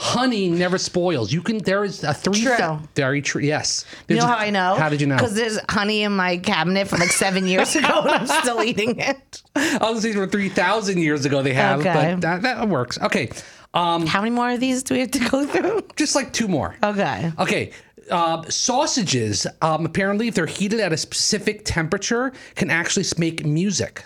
Honey 0.00 0.48
never 0.48 0.78
spoils. 0.78 1.32
You 1.32 1.42
can, 1.42 1.58
there 1.58 1.82
is 1.84 2.04
a 2.04 2.14
three. 2.14 2.40
True. 2.42 2.78
very 2.94 3.20
true. 3.20 3.42
Yes. 3.42 3.84
You 4.08 4.14
know 4.16 4.22
a- 4.24 4.26
how 4.28 4.36
I 4.36 4.50
know? 4.50 4.76
How 4.76 4.88
did 4.88 5.00
you 5.00 5.08
know? 5.08 5.16
Because 5.16 5.34
there's 5.34 5.58
honey 5.68 6.02
in 6.04 6.14
my 6.14 6.36
cabinet 6.38 6.86
from 6.86 7.00
like 7.00 7.10
seven 7.10 7.48
years 7.48 7.74
ago 7.74 8.02
and 8.02 8.10
I'm 8.10 8.26
still 8.42 8.62
eating 8.62 8.98
it. 9.00 9.42
I 9.56 9.90
was 9.90 10.02
saying 10.02 10.14
for 10.14 10.28
3,000 10.28 10.98
years 10.98 11.24
ago 11.24 11.42
they 11.42 11.52
have, 11.54 11.80
Okay. 11.80 11.92
but 11.92 12.20
that, 12.20 12.42
that 12.42 12.68
works. 12.68 12.96
Okay. 13.00 13.28
Um, 13.74 14.06
How 14.06 14.20
many 14.22 14.34
more 14.34 14.50
of 14.50 14.60
these 14.60 14.84
do 14.84 14.94
we 14.94 15.00
have 15.00 15.10
to 15.10 15.18
go 15.28 15.44
through? 15.44 15.82
just 15.96 16.14
like 16.14 16.32
two 16.32 16.46
more. 16.46 16.76
Okay. 16.82 17.32
Okay. 17.38 17.72
Uh, 18.08 18.42
sausages, 18.48 19.46
um, 19.60 19.84
apparently, 19.84 20.28
if 20.28 20.34
they're 20.34 20.46
heated 20.46 20.80
at 20.80 20.92
a 20.92 20.96
specific 20.96 21.62
temperature, 21.64 22.32
can 22.54 22.70
actually 22.70 23.04
make 23.18 23.44
music. 23.44 24.04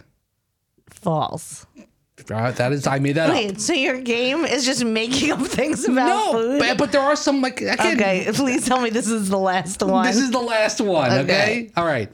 False. 0.91 1.67
Uh, 2.31 2.51
that 2.53 2.73
is, 2.73 2.87
I 2.87 2.99
made 2.99 3.13
that 3.17 3.31
up. 3.31 3.37
Wait, 3.37 3.61
so 3.61 3.73
your 3.73 4.01
game 4.01 4.45
is 4.45 4.65
just 4.65 4.85
making 4.85 5.31
up 5.33 5.41
things 5.41 5.85
about 5.87 6.07
No, 6.07 6.33
food? 6.33 6.59
but, 6.59 6.79
but 6.79 6.93
there 6.93 7.01
are 7.01 7.17
some 7.17 7.41
like 7.41 7.61
again, 7.61 7.79
okay, 8.01 8.29
please 8.33 8.67
tell 8.67 8.81
me 8.81 8.91
this 8.91 9.09
is 9.09 9.29
the 9.29 9.39
last 9.39 9.83
one. 9.83 10.05
This 10.07 10.17
is 10.17 10.31
the 10.31 10.39
last 10.41 10.81
one. 10.81 11.11
Okay. 11.11 11.23
Okay. 11.23 11.71
All 11.77 11.85
right. 11.85 12.09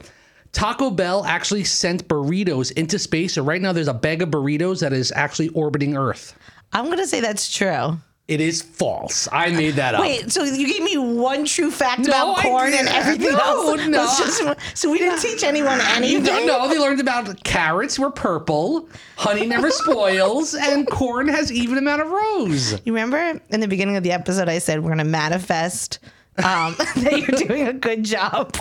Taco 0.51 0.89
Bell 0.89 1.23
actually 1.25 1.63
sent 1.63 2.07
burritos 2.07 2.71
into 2.71 2.97
space. 2.97 3.33
So 3.33 3.43
right 3.43 3.61
now 3.61 3.71
there's 3.71 3.87
a 3.87 3.93
bag 3.93 4.21
of 4.23 4.29
burritos 4.29 4.79
that 4.81 4.93
is 4.93 5.11
actually 5.11 5.49
orbiting 5.49 5.95
Earth. 5.95 6.35
I'm 6.73 6.85
going 6.85 6.97
to 6.97 7.07
say 7.07 7.19
that's 7.19 7.51
true. 7.55 7.97
It 8.29 8.41
is 8.41 8.61
false. 8.61 9.27
I 9.31 9.49
made 9.49 9.73
that 9.77 9.95
up. 9.95 10.01
Wait, 10.01 10.31
so 10.31 10.43
you 10.43 10.67
gave 10.71 10.83
me 10.83 10.97
one 10.99 11.45
true 11.45 11.71
fact 11.71 12.01
No, 12.01 12.33
about 12.33 12.37
I 12.37 12.41
corn 12.43 12.73
and 12.75 12.87
everything 12.87 13.31
No, 13.31 13.39
else? 13.73 13.87
no. 13.87 14.01
was 14.03 14.17
just- 14.19 14.77
so 14.79 14.91
we 14.91 14.99
didn't 14.99 15.19
teach 15.19 15.43
anyone 15.43 15.79
You 15.79 15.85
anything? 15.95 16.23
don't 16.25 16.45
know. 16.45 16.67
They 16.69 16.77
learned 16.77 16.99
about 16.99 17.43
carrots 17.43 17.97
were 17.97 18.11
purple, 18.11 18.87
honey 19.17 19.47
never 19.47 19.71
spoils, 19.71 20.53
and 20.53 20.85
corn 20.87 21.27
has 21.27 21.51
even 21.51 21.79
amount 21.79 22.03
of 22.03 22.09
rows. 22.11 22.73
You 22.85 22.93
remember 22.93 23.41
in 23.49 23.59
the 23.61 23.67
beginning 23.67 23.97
of 23.97 24.03
the 24.03 24.11
episode, 24.11 24.47
I 24.47 24.59
said 24.59 24.79
we're 24.81 24.89
going 24.89 24.99
to 24.99 25.03
manifest 25.05 25.97
um, 26.37 26.75
that 26.97 27.11
you're 27.27 27.47
doing 27.47 27.67
a 27.67 27.73
good 27.73 28.03
job. 28.03 28.55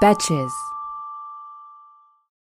Betches. 0.00 0.67